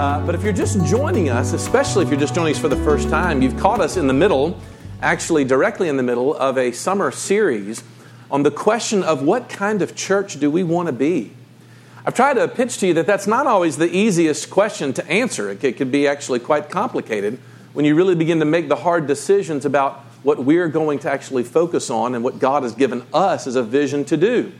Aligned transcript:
Uh, 0.00 0.18
but 0.24 0.34
if 0.34 0.42
you're 0.42 0.50
just 0.50 0.82
joining 0.86 1.28
us, 1.28 1.52
especially 1.52 2.02
if 2.02 2.10
you're 2.10 2.18
just 2.18 2.34
joining 2.34 2.54
us 2.54 2.58
for 2.58 2.68
the 2.70 2.84
first 2.84 3.10
time, 3.10 3.42
you've 3.42 3.58
caught 3.58 3.82
us 3.82 3.98
in 3.98 4.06
the 4.06 4.14
middle, 4.14 4.58
actually 5.02 5.44
directly 5.44 5.90
in 5.90 5.98
the 5.98 6.02
middle 6.02 6.34
of 6.36 6.56
a 6.56 6.72
summer 6.72 7.10
series 7.10 7.84
on 8.30 8.42
the 8.42 8.50
question 8.50 9.02
of 9.02 9.22
what 9.22 9.50
kind 9.50 9.82
of 9.82 9.94
church 9.94 10.40
do 10.40 10.50
we 10.50 10.62
want 10.62 10.86
to 10.86 10.92
be? 10.94 11.32
I've 12.06 12.14
tried 12.14 12.36
to 12.36 12.48
pitch 12.48 12.78
to 12.78 12.86
you 12.86 12.94
that 12.94 13.06
that's 13.06 13.26
not 13.26 13.46
always 13.46 13.76
the 13.76 13.94
easiest 13.94 14.48
question 14.48 14.94
to 14.94 15.06
answer. 15.06 15.50
It 15.50 15.76
could 15.76 15.92
be 15.92 16.08
actually 16.08 16.38
quite 16.38 16.70
complicated 16.70 17.38
when 17.74 17.84
you 17.84 17.94
really 17.94 18.14
begin 18.14 18.38
to 18.38 18.46
make 18.46 18.70
the 18.70 18.76
hard 18.76 19.06
decisions 19.06 19.66
about 19.66 19.98
what 20.22 20.42
we're 20.42 20.68
going 20.68 21.00
to 21.00 21.12
actually 21.12 21.44
focus 21.44 21.90
on 21.90 22.14
and 22.14 22.24
what 22.24 22.38
God 22.38 22.62
has 22.62 22.74
given 22.74 23.04
us 23.12 23.46
as 23.46 23.54
a 23.54 23.62
vision 23.62 24.06
to 24.06 24.16
do. 24.16 24.50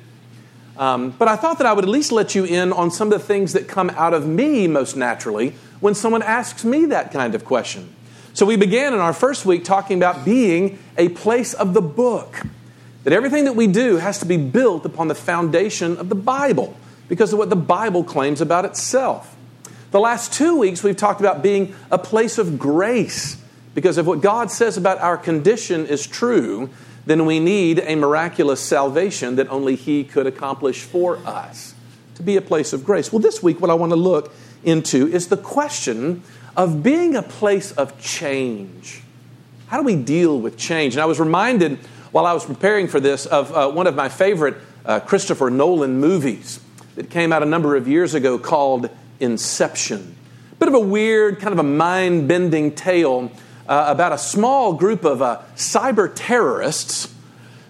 Um, 0.81 1.11
but 1.11 1.29
I 1.29 1.37
thought 1.37 1.59
that 1.59 1.67
I 1.67 1.75
would 1.75 1.85
at 1.85 1.91
least 1.91 2.11
let 2.11 2.35
you 2.35 2.45
in 2.45 2.73
on 2.73 2.91
some 2.91 3.13
of 3.13 3.21
the 3.21 3.25
things 3.25 3.53
that 3.53 3.69
come 3.69 3.91
out 3.91 4.15
of 4.15 4.27
me 4.27 4.67
most 4.67 4.97
naturally 4.97 5.55
when 5.81 5.95
someone 5.95 6.23
asks 6.23 6.65
me 6.65 6.87
that 6.87 7.13
kind 7.13 7.35
of 7.35 7.45
question. 7.45 7.95
So 8.33 8.47
we 8.47 8.57
began 8.57 8.95
in 8.95 8.99
our 8.99 9.13
first 9.13 9.45
week 9.45 9.63
talking 9.63 9.99
about 9.99 10.25
being 10.25 10.79
a 10.97 11.11
place 11.11 11.53
of 11.53 11.75
the 11.75 11.83
book. 11.83 12.41
That 13.05 13.13
everything 13.13 13.45
that 13.45 13.57
we 13.57 13.67
do 13.67 13.99
has 13.99 14.19
to 14.21 14.27
be 14.27 14.39
built 14.39 14.87
upon 14.87 15.09
the 15.09 15.15
foundation 15.15 15.99
of 15.99 16.09
the 16.09 16.15
Bible 16.15 16.75
because 17.09 17.35
of 17.35 17.39
what 17.39 17.51
the 17.51 17.57
Bible 17.57 18.03
claims 18.03 18.41
about 18.41 18.65
itself. 18.65 19.37
The 19.91 20.01
last 20.01 20.33
two 20.33 20.57
weeks, 20.57 20.83
we've 20.83 20.97
talked 20.97 21.21
about 21.21 21.43
being 21.43 21.75
a 21.91 21.99
place 21.99 22.39
of 22.39 22.59
grace 22.59 23.37
because 23.75 23.99
if 23.99 24.07
what 24.07 24.23
God 24.23 24.51
says 24.51 24.79
about 24.79 24.99
our 24.99 25.19
condition 25.19 25.87
is 25.87 26.07
true, 26.07 26.71
then 27.11 27.27
we 27.27 27.41
need 27.41 27.81
a 27.81 27.97
miraculous 27.97 28.61
salvation 28.61 29.37
that 29.37 29.49
only 29.49 29.75
He 29.75 30.05
could 30.05 30.27
accomplish 30.27 30.83
for 30.83 31.17
us 31.27 31.75
to 32.15 32.23
be 32.23 32.37
a 32.37 32.43
place 32.43 32.73
of 32.73 32.85
grace. 32.85 33.13
Well, 33.13 33.21
this 33.21 33.43
week, 33.43 33.61
what 33.61 33.71
I 33.71 33.75
want 33.75 33.91
to 33.91 33.97
look 33.97 34.33
into 34.63 35.09
is 35.09 35.29
the 35.29 35.37
question 35.37 36.23
of 36.57 36.83
being 36.83 37.17
a 37.17 37.23
place 37.23 37.73
of 37.73 38.01
change. 38.01 39.03
How 39.67 39.79
do 39.79 39.85
we 39.85 39.97
deal 39.97 40.39
with 40.39 40.57
change? 40.57 40.95
And 40.95 41.03
I 41.03 41.07
was 41.07 41.19
reminded 41.19 41.79
while 42.13 42.27
I 42.27 42.33
was 42.33 42.45
preparing 42.45 42.89
for 42.89 43.01
this 43.01 43.27
of 43.27 43.53
uh, 43.53 43.71
one 43.71 43.87
of 43.87 43.95
my 43.95 44.09
favorite 44.09 44.57
uh, 44.85 45.01
Christopher 45.01 45.51
Nolan 45.51 45.99
movies 46.01 46.61
that 46.97 47.11
came 47.11 47.33
out 47.33 47.43
a 47.43 47.47
number 47.47 47.77
of 47.77 47.89
years 47.89 48.15
ago 48.15 48.39
called 48.39 48.91
Inception. 49.21 50.17
Bit 50.59 50.69
of 50.69 50.75
a 50.75 50.81
weird, 50.81 51.41
kind 51.41 51.53
of 51.53 51.59
a 51.59 51.69
mind 51.69 52.29
bending 52.29 52.75
tale 52.75 53.33
uh, 53.71 53.85
about 53.87 54.13
a 54.13 54.19
small 54.19 54.73
group 54.73 55.05
of 55.05 55.23
uh, 55.23 55.41
cyber 55.55 56.11
terrorists 56.13 57.15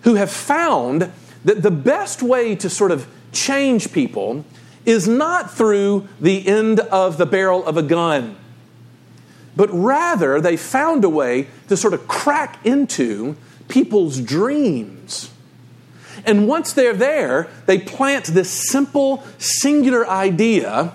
who 0.02 0.14
have 0.14 0.32
found 0.32 1.12
that 1.44 1.62
the 1.62 1.70
best 1.70 2.22
way 2.22 2.56
to 2.56 2.70
sort 2.70 2.90
of 2.90 3.06
change 3.32 3.92
people 3.92 4.44
is 4.86 5.06
not 5.06 5.52
through 5.52 6.08
the 6.18 6.48
end 6.48 6.80
of 6.80 7.18
the 7.18 7.26
barrel 7.26 7.64
of 7.66 7.76
a 7.76 7.82
gun, 7.82 8.34
but 9.54 9.68
rather 9.70 10.40
they 10.40 10.56
found 10.56 11.04
a 11.04 11.08
way 11.08 11.46
to 11.68 11.76
sort 11.76 11.92
of 11.92 12.08
crack 12.08 12.64
into 12.64 13.36
people's 13.68 14.20
dreams. 14.22 15.30
And 16.24 16.48
once 16.48 16.72
they're 16.72 16.94
there, 16.94 17.48
they 17.66 17.78
plant 17.78 18.24
this 18.26 18.50
simple, 18.50 19.22
singular 19.36 20.08
idea 20.08 20.94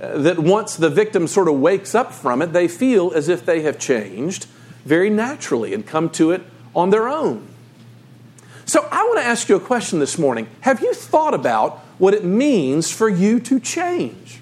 that 0.00 0.38
once 0.38 0.76
the 0.76 0.88
victim 0.88 1.26
sort 1.26 1.46
of 1.46 1.60
wakes 1.60 1.94
up 1.94 2.12
from 2.12 2.40
it, 2.40 2.52
they 2.52 2.66
feel 2.66 3.12
as 3.12 3.28
if 3.28 3.44
they 3.44 3.60
have 3.62 3.78
changed 3.78 4.46
very 4.84 5.10
naturally 5.10 5.74
and 5.74 5.86
come 5.86 6.08
to 6.08 6.30
it 6.30 6.42
on 6.74 6.88
their 6.88 7.06
own. 7.06 7.46
So 8.64 8.88
I 8.90 9.02
want 9.04 9.18
to 9.18 9.24
ask 9.24 9.48
you 9.48 9.56
a 9.56 9.60
question 9.60 9.98
this 9.98 10.18
morning. 10.18 10.48
Have 10.60 10.80
you 10.80 10.94
thought 10.94 11.34
about 11.34 11.78
what 11.98 12.14
it 12.14 12.24
means 12.24 12.90
for 12.90 13.08
you 13.08 13.40
to 13.40 13.60
change? 13.60 14.40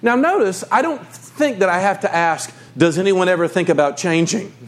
Now, 0.00 0.16
notice, 0.16 0.64
I 0.70 0.80
don't 0.80 1.04
think 1.06 1.58
that 1.58 1.68
I 1.68 1.80
have 1.80 2.00
to 2.00 2.14
ask, 2.14 2.54
does 2.76 2.98
anyone 2.98 3.28
ever 3.28 3.46
think 3.48 3.68
about 3.68 3.96
changing? 3.96 4.52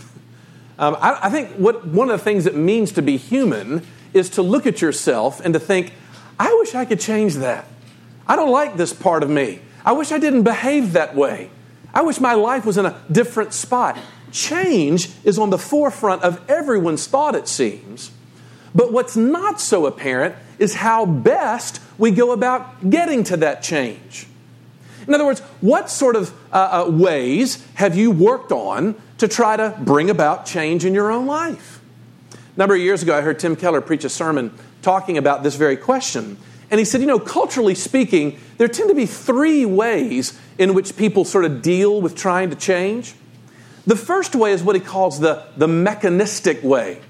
Um, 0.78 0.96
I, 0.98 1.26
I 1.26 1.28
think 1.28 1.50
what, 1.56 1.86
one 1.86 2.08
of 2.08 2.18
the 2.18 2.24
things 2.24 2.46
it 2.46 2.54
means 2.54 2.92
to 2.92 3.02
be 3.02 3.18
human 3.18 3.86
is 4.14 4.30
to 4.30 4.40
look 4.40 4.66
at 4.66 4.80
yourself 4.80 5.38
and 5.44 5.52
to 5.52 5.60
think, 5.60 5.92
I 6.38 6.56
wish 6.58 6.74
I 6.74 6.86
could 6.86 7.00
change 7.00 7.34
that. 7.34 7.66
I 8.26 8.34
don't 8.34 8.50
like 8.50 8.78
this 8.78 8.94
part 8.94 9.22
of 9.22 9.28
me. 9.28 9.60
I 9.84 9.92
wish 9.92 10.12
I 10.12 10.18
didn't 10.18 10.42
behave 10.42 10.92
that 10.92 11.14
way. 11.14 11.50
I 11.92 12.02
wish 12.02 12.20
my 12.20 12.34
life 12.34 12.64
was 12.64 12.78
in 12.78 12.86
a 12.86 13.00
different 13.10 13.52
spot. 13.52 13.98
Change 14.30 15.10
is 15.24 15.38
on 15.38 15.50
the 15.50 15.58
forefront 15.58 16.22
of 16.22 16.48
everyone's 16.48 17.06
thought, 17.06 17.34
it 17.34 17.48
seems. 17.48 18.12
But 18.74 18.92
what's 18.92 19.16
not 19.16 19.60
so 19.60 19.86
apparent 19.86 20.36
is 20.58 20.74
how 20.74 21.04
best 21.04 21.80
we 21.98 22.10
go 22.10 22.32
about 22.32 22.88
getting 22.88 23.24
to 23.24 23.36
that 23.38 23.62
change. 23.62 24.26
In 25.08 25.14
other 25.14 25.26
words, 25.26 25.40
what 25.60 25.90
sort 25.90 26.14
of 26.14 26.32
uh, 26.52 26.84
uh, 26.86 26.90
ways 26.90 27.66
have 27.74 27.96
you 27.96 28.10
worked 28.10 28.52
on 28.52 28.94
to 29.18 29.26
try 29.26 29.56
to 29.56 29.76
bring 29.80 30.10
about 30.10 30.46
change 30.46 30.84
in 30.84 30.94
your 30.94 31.10
own 31.10 31.26
life? 31.26 31.80
A 32.32 32.58
number 32.58 32.74
of 32.74 32.80
years 32.80 33.02
ago, 33.02 33.16
I 33.16 33.22
heard 33.22 33.38
Tim 33.38 33.56
Keller 33.56 33.80
preach 33.80 34.04
a 34.04 34.08
sermon 34.08 34.52
talking 34.82 35.18
about 35.18 35.42
this 35.42 35.56
very 35.56 35.76
question. 35.76 36.36
And 36.70 36.78
he 36.78 36.84
said, 36.84 37.00
you 37.00 37.06
know, 37.06 37.18
culturally 37.18 37.74
speaking, 37.74 38.38
there 38.58 38.68
tend 38.68 38.88
to 38.88 38.94
be 38.94 39.06
three 39.06 39.66
ways 39.66 40.38
in 40.56 40.72
which 40.72 40.96
people 40.96 41.24
sort 41.24 41.44
of 41.44 41.62
deal 41.62 42.00
with 42.00 42.14
trying 42.14 42.50
to 42.50 42.56
change. 42.56 43.14
The 43.86 43.96
first 43.96 44.36
way 44.36 44.52
is 44.52 44.62
what 44.62 44.76
he 44.76 44.80
calls 44.80 45.18
the, 45.18 45.46
the 45.56 45.66
mechanistic 45.66 46.62
way. 46.62 47.00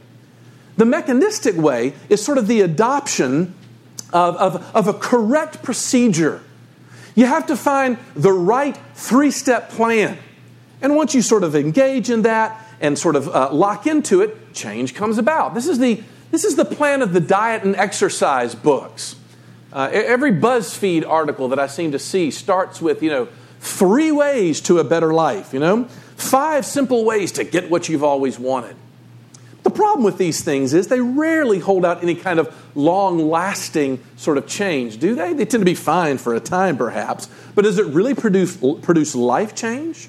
The 0.77 0.87
mechanistic 0.87 1.57
way 1.57 1.93
is 2.09 2.25
sort 2.25 2.39
of 2.39 2.47
the 2.47 2.63
adoption 2.63 3.55
of, 4.13 4.37
of, 4.37 4.75
of 4.75 4.89
a 4.89 4.95
correct 4.95 5.63
procedure. 5.63 6.43
You 7.15 7.27
have 7.27 7.47
to 7.49 7.57
find 7.57 7.99
the 8.15 8.33
right 8.33 8.79
three 8.95 9.31
step 9.31 9.71
plan. 9.71 10.17
And 10.81 10.97
once 10.97 11.15
you 11.15 11.21
sort 11.21 11.45
of 11.45 11.55
engage 11.55 12.09
in 12.09 12.23
that 12.23 12.65
and 12.81 12.99
sort 12.99 13.15
of 13.17 13.29
uh, 13.29 13.53
lock 13.53 13.87
into 13.87 14.23
it, 14.23 14.55
change 14.55 14.95
comes 14.95 15.19
about. 15.19 15.53
This 15.53 15.67
is, 15.67 15.79
the, 15.79 16.03
this 16.31 16.45
is 16.45 16.57
the 16.57 16.65
plan 16.65 17.03
of 17.03 17.13
the 17.13 17.21
diet 17.21 17.63
and 17.63 17.77
exercise 17.77 18.55
books. 18.55 19.17
Uh, 19.73 19.89
every 19.93 20.33
BuzzFeed 20.33 21.09
article 21.09 21.49
that 21.49 21.59
I 21.59 21.69
seem 21.69 21.93
to 21.93 21.99
see 21.99 22.31
starts 22.31 22.83
with, 22.83 23.03
you 23.03 23.11
know, 23.11 23.29
three 23.61 24.11
ways 24.11 24.61
to 24.63 24.79
a 24.79 24.85
better 24.85 25.13
life, 25.13 25.53
you 25.53 25.61
know, 25.61 25.85
five 26.17 26.67
simple 26.67 27.05
ways 27.05 27.33
to 27.33 27.45
get 27.45 27.71
what 27.71 27.89
you've 27.89 28.03
always 28.03 28.39
wanted. 28.39 28.75
The 29.63 29.71
problem 29.71 30.05
with 30.05 30.19
these 30.19 30.43
things 30.43 30.73
is 30.73 30.89
they 30.89 31.01
rarely 31.01 31.59
hold 31.59 31.85
out 31.85 32.03
any 32.03 32.15
kind 32.15 32.39
of 32.39 32.55
long 32.75 33.31
lasting 33.31 34.03
sort 34.17 34.39
of 34.39 34.47
change, 34.47 34.99
do 34.99 35.15
they? 35.15 35.35
They 35.35 35.45
tend 35.45 35.61
to 35.61 35.67
be 35.67 35.75
fine 35.75 36.19
for 36.19 36.35
a 36.35 36.41
time, 36.41 36.77
perhaps, 36.77 37.29
but 37.55 37.63
does 37.63 37.79
it 37.79 37.87
really 37.87 38.15
produce, 38.15 38.57
produce 38.57 39.15
life 39.15 39.55
change? 39.55 40.09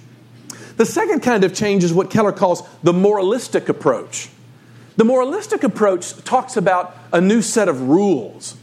The 0.77 0.85
second 0.85 1.21
kind 1.21 1.43
of 1.43 1.53
change 1.53 1.83
is 1.83 1.93
what 1.93 2.09
Keller 2.09 2.31
calls 2.31 2.63
the 2.81 2.93
moralistic 2.93 3.69
approach. 3.69 4.29
The 4.95 5.03
moralistic 5.03 5.63
approach 5.63 6.15
talks 6.23 6.55
about 6.55 6.95
a 7.11 7.19
new 7.19 7.41
set 7.41 7.67
of 7.67 7.81
rules 7.89 8.55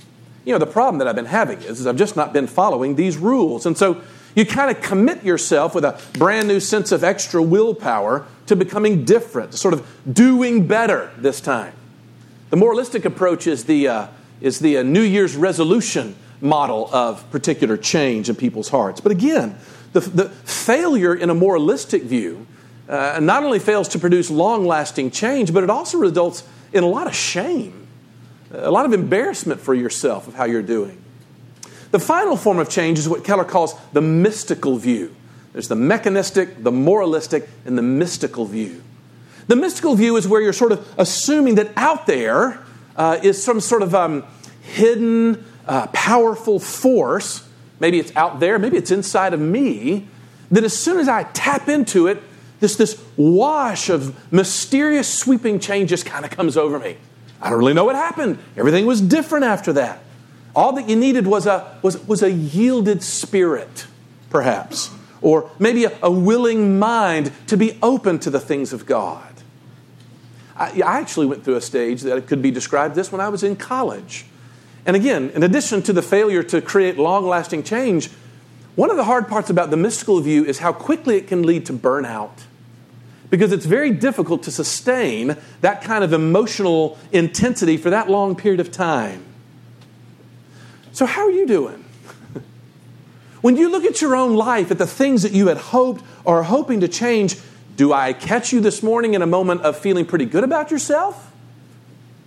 you 0.49 0.55
know, 0.55 0.59
the 0.59 0.67
problem 0.67 0.97
that 0.99 1.07
I've 1.07 1.15
been 1.15 1.27
having 1.27 1.59
is, 1.59 1.79
is 1.79 1.87
I've 1.87 1.97
just 1.97 2.17
not 2.17 2.33
been 2.33 2.47
following 2.47 2.97
these 2.97 3.19
rules. 3.19 3.67
And 3.67 3.77
so 3.77 4.01
you 4.35 4.47
kind 4.47 4.75
of 4.75 4.83
commit 4.83 5.23
yourself 5.23 5.75
with 5.75 5.85
a 5.85 6.01
brand 6.15 6.49
new 6.49 6.59
sense 6.59 6.91
of 6.91 7.05
extra 7.05 7.43
willpower 7.43 8.25
to 8.47 8.57
becoming 8.57 9.05
different, 9.05 9.53
sort 9.53 9.75
of 9.75 9.87
doing 10.11 10.67
better 10.67 11.13
this 11.19 11.43
time. 11.43 11.75
The 12.49 12.57
moralistic 12.57 13.05
approach 13.05 13.47
is 13.47 13.67
the, 13.67 13.89
uh, 13.89 14.07
is 14.41 14.59
the 14.61 14.79
uh, 14.79 14.85
New 14.85 15.03
Year's 15.03 15.37
resolution 15.37 16.17
model 16.41 16.89
of 16.95 17.31
particular 17.31 17.77
change 17.77 18.31
in 18.31 18.35
people's 18.35 18.71
hearts. 18.71 19.03
But 19.03 19.13
again, 19.13 19.59
the, 19.93 20.01
the 20.01 20.31
failure 20.31 21.15
in 21.15 21.29
a 21.29 21.35
moralistic 21.35 22.05
view 22.05 22.47
uh, 22.89 23.21
not 23.21 23.45
only 23.45 23.59
fails 23.59 23.87
to 23.89 23.99
produce 23.99 24.31
long 24.31 24.65
lasting 24.67 25.11
change, 25.11 25.53
but 25.53 25.63
it 25.63 25.69
also 25.69 25.99
results 25.99 26.43
in 26.73 26.85
a 26.85 26.89
lot 26.89 27.07
of 27.07 27.15
shame 27.15 27.88
a 28.53 28.71
lot 28.71 28.87
of 28.87 28.93
embarrassment 28.93 29.61
for 29.61 29.75
yourself 29.75 30.29
of 30.29 30.35
how 30.35 30.45
you're 30.45 30.63
doing. 30.63 31.03
The 31.91 31.99
final 31.99 32.37
form 32.37 32.59
of 32.59 32.69
change 32.69 32.99
is 32.99 33.09
what 33.09 33.25
Keller 33.25 33.45
calls 33.45 33.75
the 33.93 34.03
mystical 34.03 34.77
view. 34.77 35.15
There's 35.53 35.69
the 35.69 35.77
mechanistic, 35.77 36.63
the 36.63 36.73
moralistic, 36.73 37.49
and 37.65 37.77
the 37.77 37.83
mystical 37.83 38.45
view. 38.45 38.83
The 39.47 39.57
mystical 39.57 39.95
view 39.95 40.17
is 40.17 40.29
where 40.29 40.41
you're 40.43 40.53
sort 40.53 40.73
of 40.73 40.87
assuming 40.99 41.55
that 41.55 41.71
out 41.77 42.07
there 42.07 42.63
uh, 42.97 43.19
is 43.23 43.43
some 43.43 43.61
sort 43.61 43.83
of 43.83 43.95
um, 43.95 44.25
hidden, 44.61 45.45
uh, 45.67 45.87
powerful 45.89 46.59
force. 46.59 47.49
Maybe 47.81 47.99
it's 47.99 48.15
out 48.15 48.41
there, 48.41 48.59
maybe 48.59 48.77
it's 48.77 48.91
inside 48.91 49.33
of 49.33 49.41
me, 49.41 50.07
that 50.51 50.65
as 50.65 50.77
soon 50.77 50.99
as 50.99 51.09
I 51.09 51.25
tap 51.25 51.69
into 51.69 52.07
it, 52.07 52.23
this, 52.61 52.77
this 52.77 53.03
wash 53.17 53.89
of 53.89 54.33
mysterious 54.33 55.13
sweeping 55.13 55.61
change 55.61 55.91
just 55.91 56.05
kind 56.05 56.25
of 56.25 56.31
comes 56.31 56.57
over 56.57 56.79
me. 56.79 56.97
I 57.41 57.51
don't 57.51 57.59
really 57.59 57.75
know 57.75 57.85
what 57.85 57.95
happened. 57.95 58.39
Everything 58.57 58.87
was 58.87 59.01
different 59.01 59.45
after 59.45 59.73
that. 59.75 60.01
All 60.57 60.73
that 60.73 60.89
you 60.89 60.97
needed 60.97 61.27
was 61.27 61.47
a, 61.47 61.79
was, 61.83 62.05
was 62.07 62.23
a 62.23 62.31
yielded 62.31 63.03
spirit, 63.03 63.87
perhaps, 64.31 64.91
or 65.21 65.51
maybe 65.59 65.85
a, 65.85 65.97
a 66.03 66.11
willing 66.11 66.79
mind 66.79 67.31
to 67.47 67.57
be 67.57 67.79
open 67.83 68.19
to 68.21 68.31
the 68.31 68.41
things 68.41 68.73
of 68.73 68.87
God. 68.87 69.33
I, 70.57 70.83
I 70.85 70.99
actually 70.99 71.27
went 71.27 71.45
through 71.45 71.57
a 71.57 71.61
stage 71.61 72.03
that 72.03 72.27
could 72.27 72.43
be 72.43 72.51
described 72.51 72.95
this 72.95 73.13
when 73.13 73.21
I 73.21 73.29
was 73.29 73.43
in 73.43 73.55
college. 73.55 74.27
And 74.85 74.97
again, 74.97 75.31
in 75.31 75.43
addition 75.43 75.83
to 75.83 75.93
the 75.93 76.03
failure 76.03 76.43
to 76.45 76.61
create 76.61 76.99
long 76.99 77.27
lasting 77.27 77.63
change, 77.63 78.11
One 78.79 78.93
of 78.93 78.97
the 78.97 79.03
hard 79.03 79.27
parts 79.27 79.51
about 79.51 79.71
the 79.71 79.77
mystical 79.77 80.21
view 80.21 80.45
is 80.45 80.61
how 80.61 80.73
quickly 80.73 81.17
it 81.17 81.27
can 81.27 81.43
lead 81.43 81.67
to 81.67 81.73
burnout. 81.73 82.45
Because 83.31 83.53
it's 83.53 83.67
very 83.67 83.91
difficult 83.91 84.43
to 84.45 84.51
sustain 84.51 85.37
that 85.61 85.83
kind 85.83 86.03
of 86.03 86.13
emotional 86.13 86.99
intensity 87.13 87.77
for 87.77 87.91
that 87.91 88.09
long 88.09 88.35
period 88.35 88.61
of 88.61 88.73
time. 88.73 89.25
So, 90.93 91.05
how 91.05 91.23
are 91.23 91.31
you 91.31 91.47
doing? 91.47 91.85
when 93.43 93.57
you 93.57 93.71
look 93.71 93.85
at 93.85 94.01
your 94.01 94.17
own 94.17 94.35
life, 94.35 94.71
at 94.71 94.79
the 94.79 94.87
things 94.87 95.23
that 95.23 95.33
you 95.33 95.49
had 95.49 95.59
hoped 95.59 96.03
or 96.25 96.39
are 96.39 96.43
hoping 96.45 96.81
to 96.81 96.89
change, 96.89 97.37
do 97.77 97.93
I 97.93 98.13
catch 98.13 98.53
you 98.53 98.61
this 98.61 98.83
morning 98.83 99.15
in 99.15 99.23
a 99.23 99.27
moment 99.27 99.61
of 99.61 99.79
feeling 99.79 100.07
pretty 100.07 100.25
good 100.25 100.43
about 100.43 100.71
yourself? 100.71 101.31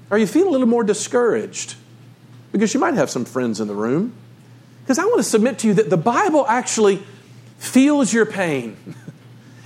Or 0.09 0.15
are 0.15 0.19
you 0.19 0.27
feeling 0.27 0.49
a 0.49 0.51
little 0.51 0.67
more 0.67 0.83
discouraged? 0.83 1.75
Because 2.51 2.73
you 2.73 2.79
might 2.79 2.93
have 2.93 3.09
some 3.09 3.25
friends 3.25 3.59
in 3.59 3.67
the 3.67 3.73
room. 3.73 4.13
Because 4.83 4.99
I 4.99 5.05
want 5.05 5.17
to 5.17 5.23
submit 5.23 5.59
to 5.59 5.67
you 5.67 5.73
that 5.75 5.89
the 5.89 5.97
Bible 5.97 6.45
actually 6.47 7.01
feels 7.57 8.13
your 8.13 8.25
pain 8.25 8.77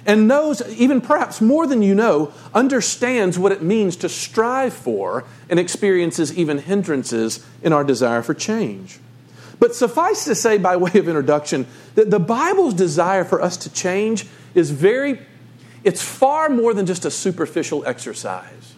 and 0.06 0.28
knows, 0.28 0.62
even 0.70 1.02
perhaps 1.02 1.42
more 1.42 1.66
than 1.66 1.82
you 1.82 1.96
know, 1.96 2.32
understands 2.54 3.40
what 3.40 3.52
it 3.52 3.62
means 3.62 3.96
to 3.98 4.10
strive 4.10 4.74
for 4.74 5.24
and 5.50 5.60
experiences 5.60 6.38
even 6.38 6.60
hindrances 6.60 7.46
in 7.64 7.74
our 7.74 7.84
desire 7.84 8.22
for 8.22 8.34
change. 8.34 9.00
But 9.60 9.76
suffice 9.76 10.26
to 10.26 10.36
say, 10.36 10.58
by 10.58 10.76
way 10.76 10.92
of 10.96 11.08
introduction, 11.08 11.66
that 11.96 12.12
the 12.12 12.20
Bible's 12.20 12.74
desire 12.74 13.24
for 13.24 13.42
us 13.42 13.58
to 13.58 13.74
change 13.74 14.28
is 14.54 14.72
very 14.72 15.20
it's 15.84 16.02
far 16.02 16.50
more 16.50 16.74
than 16.74 16.88
just 16.88 17.06
a 17.06 17.12
superficial 17.12 17.86
exercise. 17.86 18.74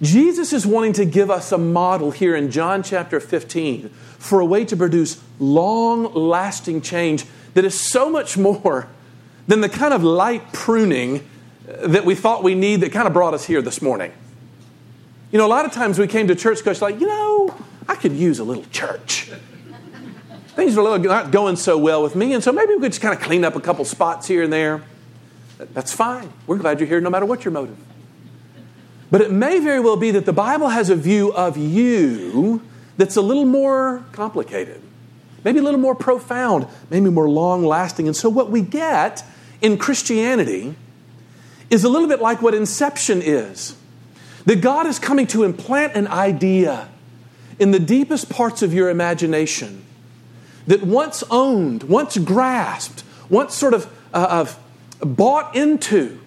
Jesus 0.00 0.52
is 0.52 0.64
wanting 0.64 0.92
to 0.94 1.04
give 1.04 1.30
us 1.30 1.50
a 1.50 1.58
model 1.58 2.12
here 2.12 2.36
in 2.36 2.50
John 2.50 2.84
chapter 2.84 3.18
15 3.18 3.88
for 4.18 4.38
a 4.40 4.44
way 4.44 4.64
to 4.66 4.76
produce 4.76 5.20
long 5.40 6.14
lasting 6.14 6.80
change 6.80 7.26
that 7.54 7.64
is 7.64 7.78
so 7.78 8.08
much 8.08 8.38
more 8.38 8.88
than 9.50 9.60
the 9.60 9.68
kind 9.68 9.92
of 9.92 10.04
light 10.04 10.52
pruning 10.52 11.28
that 11.66 12.04
we 12.04 12.14
thought 12.14 12.44
we 12.44 12.54
need 12.54 12.76
that 12.82 12.92
kind 12.92 13.08
of 13.08 13.12
brought 13.12 13.34
us 13.34 13.44
here 13.44 13.60
this 13.60 13.82
morning. 13.82 14.12
You 15.32 15.38
know, 15.38 15.46
a 15.46 15.48
lot 15.48 15.64
of 15.64 15.72
times 15.72 15.98
we 15.98 16.06
came 16.06 16.28
to 16.28 16.36
church 16.36 16.58
because, 16.58 16.80
like, 16.80 17.00
you 17.00 17.08
know, 17.08 17.56
I 17.88 17.96
could 17.96 18.12
use 18.12 18.38
a 18.38 18.44
little 18.44 18.64
church. 18.66 19.32
Things 20.54 20.78
are 20.78 20.98
not 21.00 21.32
going 21.32 21.56
so 21.56 21.76
well 21.76 22.00
with 22.00 22.14
me, 22.14 22.32
and 22.32 22.44
so 22.44 22.52
maybe 22.52 22.74
we 22.74 22.80
could 22.80 22.92
just 22.92 23.02
kind 23.02 23.12
of 23.12 23.20
clean 23.20 23.44
up 23.44 23.56
a 23.56 23.60
couple 23.60 23.84
spots 23.84 24.28
here 24.28 24.44
and 24.44 24.52
there. 24.52 24.84
That's 25.58 25.92
fine. 25.92 26.32
We're 26.46 26.58
glad 26.58 26.78
you're 26.78 26.88
here 26.88 27.00
no 27.00 27.10
matter 27.10 27.26
what 27.26 27.44
your 27.44 27.50
motive. 27.50 27.76
But 29.10 29.20
it 29.20 29.32
may 29.32 29.58
very 29.58 29.80
well 29.80 29.96
be 29.96 30.12
that 30.12 30.26
the 30.26 30.32
Bible 30.32 30.68
has 30.68 30.90
a 30.90 30.96
view 30.96 31.32
of 31.32 31.56
you 31.56 32.62
that's 32.96 33.16
a 33.16 33.22
little 33.22 33.46
more 33.46 34.04
complicated, 34.12 34.80
maybe 35.42 35.58
a 35.58 35.62
little 35.62 35.80
more 35.80 35.96
profound, 35.96 36.68
maybe 36.88 37.10
more 37.10 37.28
long 37.28 37.64
lasting. 37.64 38.06
And 38.06 38.14
so, 38.14 38.28
what 38.28 38.48
we 38.48 38.60
get 38.62 39.24
in 39.60 39.78
Christianity 39.78 40.74
is 41.68 41.84
a 41.84 41.88
little 41.88 42.08
bit 42.08 42.20
like 42.20 42.42
what 42.42 42.54
Inception 42.54 43.22
is 43.22 43.76
that 44.46 44.60
God 44.60 44.86
is 44.86 44.98
coming 44.98 45.26
to 45.28 45.44
implant 45.44 45.94
an 45.94 46.08
idea 46.08 46.88
in 47.58 47.70
the 47.72 47.78
deepest 47.78 48.30
parts 48.30 48.62
of 48.62 48.72
your 48.72 48.88
imagination 48.88 49.84
that 50.66 50.82
once 50.82 51.22
owned, 51.30 51.82
once 51.84 52.16
grasped, 52.18 53.04
once 53.28 53.54
sort 53.54 53.74
of, 53.74 53.86
uh, 54.14 54.44
of 54.46 54.58
bought 55.00 55.54
into, 55.54 56.18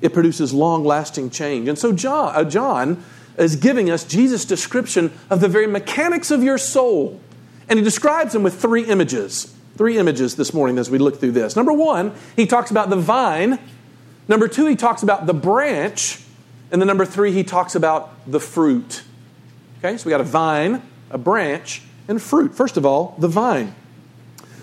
it 0.00 0.12
produces 0.12 0.52
long 0.52 0.84
lasting 0.84 1.30
change. 1.30 1.68
And 1.68 1.78
so, 1.78 1.92
John, 1.92 2.34
uh, 2.34 2.44
John 2.44 3.02
is 3.38 3.56
giving 3.56 3.90
us 3.90 4.04
Jesus' 4.04 4.44
description 4.44 5.12
of 5.30 5.40
the 5.40 5.48
very 5.48 5.66
mechanics 5.66 6.30
of 6.30 6.42
your 6.42 6.58
soul. 6.58 7.20
And 7.68 7.78
he 7.78 7.84
describes 7.84 8.32
them 8.32 8.42
with 8.42 8.60
three 8.60 8.84
images. 8.84 9.54
Three 9.76 9.98
images 9.98 10.36
this 10.36 10.54
morning 10.54 10.78
as 10.78 10.90
we 10.90 10.98
look 10.98 11.20
through 11.20 11.32
this. 11.32 11.54
Number 11.54 11.72
one, 11.72 12.14
he 12.34 12.46
talks 12.46 12.70
about 12.70 12.88
the 12.88 12.96
vine. 12.96 13.58
Number 14.26 14.48
two, 14.48 14.66
he 14.66 14.76
talks 14.76 15.02
about 15.02 15.26
the 15.26 15.34
branch. 15.34 16.22
And 16.70 16.80
then 16.80 16.86
number 16.86 17.04
three, 17.04 17.32
he 17.32 17.44
talks 17.44 17.74
about 17.74 18.10
the 18.30 18.40
fruit. 18.40 19.02
Okay, 19.78 19.98
so 19.98 20.06
we 20.06 20.10
got 20.10 20.20
a 20.20 20.24
vine, 20.24 20.82
a 21.10 21.18
branch, 21.18 21.82
and 22.08 22.20
fruit. 22.20 22.54
First 22.54 22.76
of 22.76 22.86
all, 22.86 23.14
the 23.18 23.28
vine. 23.28 23.74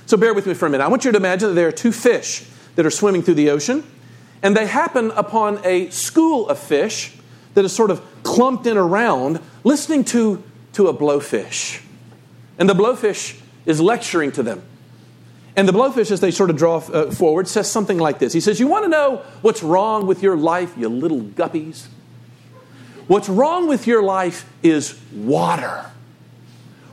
So 0.05 0.17
bear 0.17 0.33
with 0.33 0.47
me 0.47 0.53
for 0.53 0.65
a 0.65 0.69
minute. 0.69 0.83
I 0.83 0.87
want 0.87 1.05
you 1.05 1.11
to 1.11 1.17
imagine 1.17 1.49
that 1.49 1.55
there 1.55 1.67
are 1.67 1.71
two 1.71 1.91
fish 1.91 2.45
that 2.75 2.85
are 2.85 2.91
swimming 2.91 3.21
through 3.21 3.35
the 3.35 3.51
ocean, 3.51 3.83
and 4.41 4.57
they 4.57 4.65
happen 4.65 5.11
upon 5.11 5.61
a 5.63 5.89
school 5.91 6.49
of 6.49 6.57
fish 6.59 7.15
that 7.53 7.63
is 7.63 7.71
sort 7.71 7.91
of 7.91 8.01
clumped 8.23 8.65
in 8.65 8.77
around, 8.77 9.39
listening 9.63 10.03
to, 10.05 10.43
to 10.73 10.87
a 10.87 10.93
blowfish. 10.93 11.81
And 12.57 12.67
the 12.67 12.73
blowfish 12.73 13.39
is 13.65 13.79
lecturing 13.79 14.31
to 14.33 14.43
them. 14.43 14.63
And 15.55 15.67
the 15.67 15.73
blowfish, 15.73 16.09
as 16.09 16.19
they 16.19 16.31
sort 16.31 16.49
of 16.49 16.57
draw 16.57 16.77
uh, 16.77 17.11
forward, 17.11 17.47
says 17.47 17.69
something 17.69 17.97
like 17.97 18.19
this 18.19 18.33
He 18.33 18.39
says, 18.39 18.59
You 18.59 18.67
want 18.67 18.85
to 18.85 18.89
know 18.89 19.17
what's 19.41 19.63
wrong 19.63 20.07
with 20.07 20.23
your 20.23 20.35
life, 20.35 20.73
you 20.77 20.89
little 20.89 21.21
guppies? 21.21 21.87
What's 23.07 23.27
wrong 23.27 23.67
with 23.67 23.85
your 23.85 24.01
life 24.01 24.49
is 24.63 24.99
water. 25.13 25.91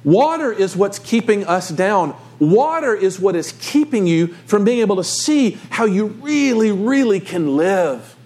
Water 0.03 0.53
is 0.53 0.77
what's 0.77 0.99
keeping 0.99 1.45
us 1.45 1.69
down. 1.69 2.17
Water 2.39 2.95
is 2.95 3.21
what 3.21 3.37
is 3.37 3.53
keeping 3.61 4.07
you 4.07 4.29
from 4.47 4.65
being 4.65 4.81
able 4.81 4.97
to 4.97 5.05
see 5.05 5.59
how 5.71 5.85
you 5.85 6.07
really, 6.07 6.73
really 6.73 7.21
can 7.21 7.57
live. 7.57 8.17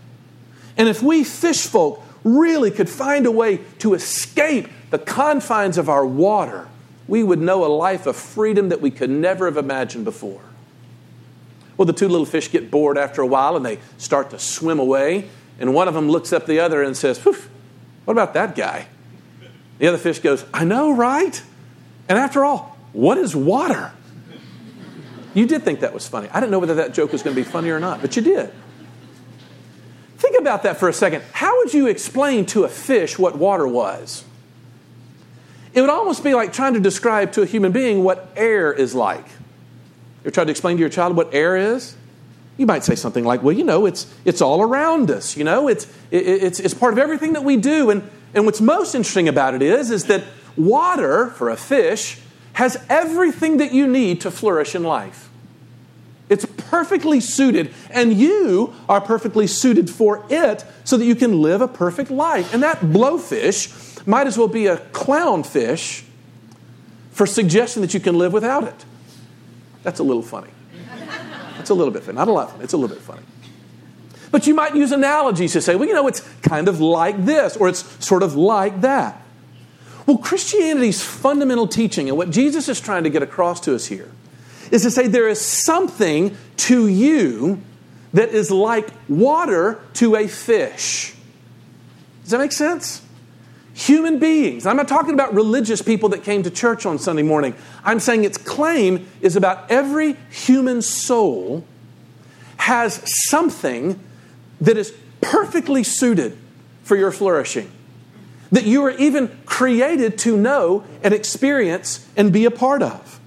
And 0.77 0.89
if 0.89 1.03
we 1.03 1.25
fish 1.25 1.67
folk 1.67 2.03
really 2.23 2.71
could 2.71 2.89
find 2.89 3.27
a 3.27 3.31
way 3.31 3.59
to 3.81 3.95
escape 3.95 4.69
the 4.91 4.99
confines 4.99 5.77
of 5.77 5.89
our 5.89 6.07
water, 6.07 6.69
we 7.07 7.23
would 7.23 7.41
know 7.41 7.65
a 7.65 7.69
life 7.69 8.07
of 8.07 8.17
freedom 8.17 8.71
that 8.71 8.81
we 8.81 8.91
could 8.91 9.11
never 9.11 9.47
have 9.47 9.57
imagined 9.57 10.05
before. 10.05 10.41
Well, 11.77 11.87
the 11.87 11.93
two 11.93 12.09
little 12.09 12.27
fish 12.27 12.51
get 12.51 12.71
bored 12.71 12.97
after 12.97 13.21
a 13.21 13.27
while 13.27 13.57
and 13.57 13.67
they 13.67 13.79
start 13.99 14.31
to 14.31 14.39
swim 14.39 14.79
away. 14.79 15.29
And 15.59 15.75
one 15.75 15.89
of 15.89 15.95
them 15.95 16.09
looks 16.09 16.33
up 16.33 16.47
the 16.47 16.61
other 16.61 16.83
and 16.83 16.97
says, 16.97 17.19
What 17.25 17.39
about 18.09 18.35
that 18.35 18.55
guy? 18.55 18.89
The 19.79 19.89
other 19.89 19.99
fish 19.99 20.21
goes, 20.21 20.45
I 20.55 20.65
know, 20.65 20.95
right? 20.95 21.43
And 22.09 22.19
after 22.19 22.45
all, 22.45 22.79
what 22.93 23.19
is 23.19 23.35
water? 23.35 23.93
You 25.35 25.47
did 25.47 25.65
think 25.65 25.81
that 25.81 25.93
was 25.93 26.07
funny. 26.07 26.29
I 26.29 26.39
didn't 26.39 26.53
know 26.53 26.61
whether 26.61 26.77
that 26.77 26.95
joke 26.95 27.11
was 27.11 27.23
going 27.23 27.35
to 27.35 27.43
be 27.43 27.49
funny 27.49 27.71
or 27.71 27.81
not, 27.81 28.01
but 28.01 28.15
you 28.15 28.23
did. 28.23 28.53
Think 30.19 30.39
about 30.39 30.63
that 30.63 30.79
for 30.79 30.89
a 30.89 30.93
second. 30.93 31.25
How 31.33 31.57
would 31.59 31.75
you 31.75 31.89
explain 31.89 32.47
to 32.47 32.63
a 32.63 32.69
fish 32.69 33.19
what 33.19 33.37
water 33.37 33.67
was? 33.67 34.25
It 35.75 35.81
would 35.81 35.91
almost 35.91 36.23
be 36.23 36.35
like 36.35 36.53
trying 36.53 36.75
to 36.75 36.81
describe 36.81 37.33
to 37.33 37.43
a 37.43 37.47
human 37.47 37.73
being 37.73 38.05
what 38.05 38.29
air 38.37 38.73
is 38.73 38.95
like. 38.95 39.27
You 39.27 40.29
ever 40.29 40.31
tried 40.31 40.45
to 40.45 40.51
explain 40.51 40.77
to 40.77 40.81
your 40.81 40.89
child 40.89 41.17
what 41.17 41.35
air 41.35 41.57
is? 41.57 41.97
You 42.57 42.67
might 42.67 42.85
say 42.85 42.95
something 42.95 43.25
like, 43.25 43.43
well, 43.43 43.55
you 43.55 43.65
know, 43.65 43.85
it's, 43.85 44.07
it's 44.25 44.41
all 44.41 44.63
around 44.63 45.11
us. 45.11 45.37
You 45.37 45.43
know, 45.43 45.67
it's, 45.67 45.87
it, 46.13 46.27
it's, 46.27 46.61
it's 46.61 46.75
part 46.75 46.93
of 46.93 46.99
everything 47.01 47.33
that 47.33 47.43
we 47.43 47.57
do. 47.57 47.91
And, 47.91 48.09
and 48.33 48.47
what's 48.47 48.61
most 48.61 48.95
interesting 48.95 49.29
about 49.29 49.55
it 49.55 49.63
is, 49.63 49.91
is 49.91 50.05
that 50.05 50.23
water, 50.57 51.31
for 51.31 51.51
a 51.51 51.57
fish, 51.57 52.21
has 52.53 52.83
everything 52.89 53.57
that 53.57 53.73
you 53.73 53.89
need 53.89 54.21
to 54.21 54.31
flourish 54.31 54.77
in 54.77 54.85
life. 54.85 55.29
It's 56.29 56.47
perfectly 56.47 57.21
suited, 57.21 57.75
and 57.91 58.15
you 58.15 58.73
are 58.89 59.01
perfectly 59.01 59.47
suited 59.49 59.91
for 59.91 60.25
it 60.31 60.65
so 60.85 60.97
that 60.97 61.05
you 61.05 61.17
can 61.17 61.43
live 61.43 61.61
a 61.61 61.69
perfect 61.69 62.11
life. 62.11 62.55
And 62.55 62.63
that 62.63 62.79
blowfish 62.79 63.94
might 64.07 64.27
as 64.27 64.37
well 64.37 64.49
be 64.49 64.67
a 64.67 64.77
clownfish 64.77 66.05
for 67.13 67.27
suggesting 67.27 67.81
that 67.83 67.95
you 67.95 68.01
can 68.01 68.19
live 68.19 68.33
without 68.33 68.65
it. 68.65 68.85
That's 69.83 70.01
a 70.01 70.03
little 70.03 70.23
funny. 70.23 70.51
That's 71.57 71.71
a 71.71 71.75
little 71.75 71.93
bit 71.93 72.03
funny. 72.03 72.17
Not 72.17 72.29
a 72.29 72.33
lot 72.33 72.51
funny. 72.51 72.65
It's 72.65 72.73
a 72.73 72.77
little 72.77 72.95
bit 72.95 73.05
funny. 73.05 73.23
But 74.31 74.47
you 74.47 74.55
might 74.55 74.75
use 74.75 74.91
analogies 74.91 75.53
to 75.53 75.61
say, 75.61 75.77
well, 75.77 75.89
you 75.89 75.95
know, 75.95 76.09
it's 76.09 76.21
kind 76.43 76.67
of 76.67 76.81
like 76.81 77.25
this, 77.25 77.57
or 77.57 77.69
it's 77.69 78.05
sort 78.05 78.23
of 78.23 78.35
like 78.35 78.81
that. 78.81 79.23
Well, 80.07 80.19
Christianity's 80.19 81.03
fundamental 81.03 81.69
teaching 81.69 82.09
and 82.09 82.19
what 82.19 82.31
Jesus 82.31 82.69
is 82.69 82.81
trying 82.81 83.05
to 83.05 83.11
get 83.11 83.23
across 83.23 83.61
to 83.61 83.75
us 83.75 83.87
here 83.87 84.11
is 84.71 84.83
to 84.83 84.91
say 84.91 85.07
there 85.07 85.29
is 85.29 85.41
something 85.41 86.37
to 86.57 86.89
you 86.89 87.63
that 88.13 88.31
is 88.31 88.51
like 88.51 88.89
water 89.09 89.81
to 89.95 90.17
a 90.17 90.27
fish. 90.27 91.15
Does 92.23 92.33
that 92.33 92.39
make 92.39 92.53
sense? 92.53 93.03
Human 93.75 94.19
beings. 94.19 94.67
I'm 94.67 94.77
not 94.77 94.89
talking 94.89 95.15
about 95.15 95.35
religious 95.35 95.83
people 95.83 96.09
that 96.11 96.23
came 96.23 96.45
to 96.45 96.51
church 96.51 96.87
on 96.87 96.99
Sunday 96.99 97.23
morning. 97.23 97.55
I'm 97.85 98.01
saying 98.01 98.25
its 98.25 98.39
claim 98.39 99.07
is 99.21 99.37
about 99.37 99.71
every 99.71 100.17
human 100.31 100.81
soul 100.81 101.65
has 102.57 103.03
something 103.29 103.99
that 104.61 104.77
is 104.77 104.95
perfectly 105.21 105.83
suited 105.83 106.39
for 106.85 106.97
your 106.97 107.11
flourishing 107.11 107.71
that 108.55 108.65
you 108.65 108.85
are 108.85 108.93
even 108.93 109.37
created 109.47 110.17
to 110.17 110.37
know 110.37 110.85
and 111.03 111.13
experience 111.13 112.09
and 112.17 112.33
be 112.33 112.45
a 112.45 112.51
part 112.53 112.83
of. 112.83 113.19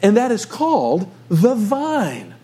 And 0.00 0.16
that 0.16 0.30
is 0.30 0.46
called 0.46 1.10
the 1.28 1.56
vine. 1.56 2.36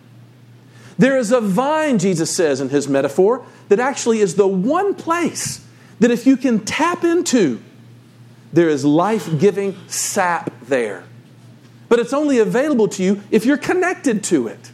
There 0.97 1.17
is 1.17 1.31
a 1.31 1.39
vine, 1.39 1.99
Jesus 1.99 2.35
says 2.35 2.59
in 2.59 2.67
his 2.67 2.89
metaphor, 2.89 3.45
that 3.69 3.79
actually 3.79 4.19
is 4.19 4.35
the 4.35 4.47
one 4.47 4.93
place 4.93 5.65
that 5.99 6.11
if 6.11 6.27
you 6.27 6.37
can 6.37 6.59
tap 6.59 7.03
into, 7.03 7.61
there 8.53 8.69
is 8.69 8.85
life 8.85 9.39
giving 9.39 9.75
sap 9.87 10.51
there. 10.61 11.03
but 11.89 11.99
it's 11.99 12.11
only 12.11 12.39
available 12.39 12.87
to 12.89 13.01
you 13.01 13.23
if 13.31 13.45
you're 13.45 13.57
connected 13.57 14.21
to 14.21 14.47
it. 14.47 14.71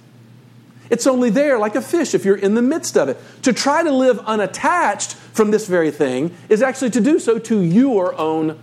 It's 0.90 1.08
only 1.08 1.30
there 1.30 1.58
like 1.60 1.76
a 1.76 1.82
fish 1.82 2.14
if 2.14 2.26
you're 2.26 2.38
in 2.38 2.56
the 2.56 2.62
midst 2.62 2.98
of 2.98 3.10
it. 3.10 3.18
To 3.44 3.54
try 3.54 3.84
to 3.84 3.92
live 3.92 4.20
unattached 4.20 5.14
from 5.14 5.52
this 5.52 5.68
very 5.68 5.92
thing 5.92 6.36
is 6.50 6.62
actually 6.62 6.92
to 6.92 7.02
do 7.02 7.20
so 7.20 7.40
to 7.40 7.62
your 7.62 8.16
own 8.20 8.62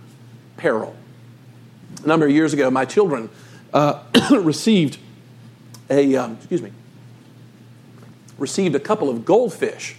peril. 0.57 0.95
A 2.03 2.07
number 2.07 2.25
of 2.25 2.31
years 2.31 2.53
ago, 2.53 2.69
my 2.69 2.85
children 2.85 3.29
uh, 3.73 4.03
received 4.31 4.97
a, 5.89 6.15
um, 6.15 6.35
excuse 6.37 6.61
me, 6.61 6.71
received 8.37 8.75
a 8.75 8.79
couple 8.79 9.09
of 9.09 9.25
goldfish 9.25 9.95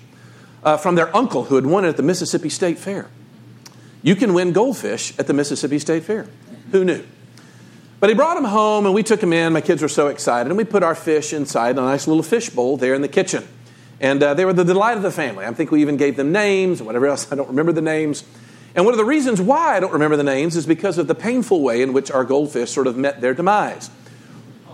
uh, 0.63 0.77
from 0.77 0.95
their 0.95 1.15
uncle 1.17 1.45
who 1.45 1.57
had 1.57 1.67
won 1.67 1.85
it 1.85 1.91
at 1.91 1.97
the 1.97 2.03
Mississippi 2.03 2.49
State 2.49 2.79
Fair. 2.79 3.09
You 4.03 4.17
can 4.17 4.35
win 4.35 4.53
goldfish 4.53 5.17
at 5.19 5.27
the 5.27 5.33
Mississippi 5.33 5.79
State 5.79 6.05
Fair. 6.05 6.27
Who 6.73 6.85
knew? 6.85 7.05
But 8.01 8.09
he 8.09 8.17
brought 8.17 8.35
them 8.35 8.45
home 8.45 8.85
and 8.85 8.95
we 8.95 9.05
took 9.05 9.21
them 9.21 9.33
in. 9.33 9.53
My 9.53 9.61
kids 9.61 9.81
were 9.81 9.89
so 9.89 10.09
excited. 10.09 10.49
And 10.49 10.57
we 10.57 10.65
put 10.65 10.83
our 10.83 10.97
fish 10.97 11.33
inside 11.33 11.79
a 11.79 11.83
nice 11.83 12.09
little 12.09 12.25
fish 12.25 12.51
bowl 12.51 12.77
there 12.77 12.95
in 12.95 13.03
the 13.03 13.09
kitchen. 13.09 13.47
And 14.01 14.21
uh, 14.21 14.35
they 14.35 14.45
were 14.45 14.53
the 14.53 14.65
delight 14.65 14.97
of 14.97 15.05
the 15.05 15.13
family. 15.13 15.45
I 15.45 15.53
think 15.53 15.71
we 15.71 15.81
even 15.83 15.97
gave 15.97 16.17
them 16.17 16.33
names 16.33 16.81
and 16.81 16.87
whatever 16.87 17.07
else. 17.07 17.31
I 17.33 17.37
don't 17.37 17.49
remember 17.49 17.71
the 17.71 17.83
names. 17.83 18.25
And 18.75 18.85
one 18.85 18.95
of 18.95 18.99
the 18.99 19.05
reasons 19.05 19.41
why 19.41 19.77
I 19.77 19.81
don't 19.81 19.93
remember 19.93 20.17
the 20.17 20.25
names 20.25 20.57
is 20.57 20.67
because 20.67 20.99
of 20.99 21.07
the 21.07 21.15
painful 21.15 21.61
way 21.61 21.83
in 21.83 21.93
which 21.93 22.11
our 22.11 22.25
goldfish 22.25 22.71
sort 22.71 22.89
of 22.89 22.97
met 22.97 23.21
their 23.21 23.35
demise. 23.35 23.89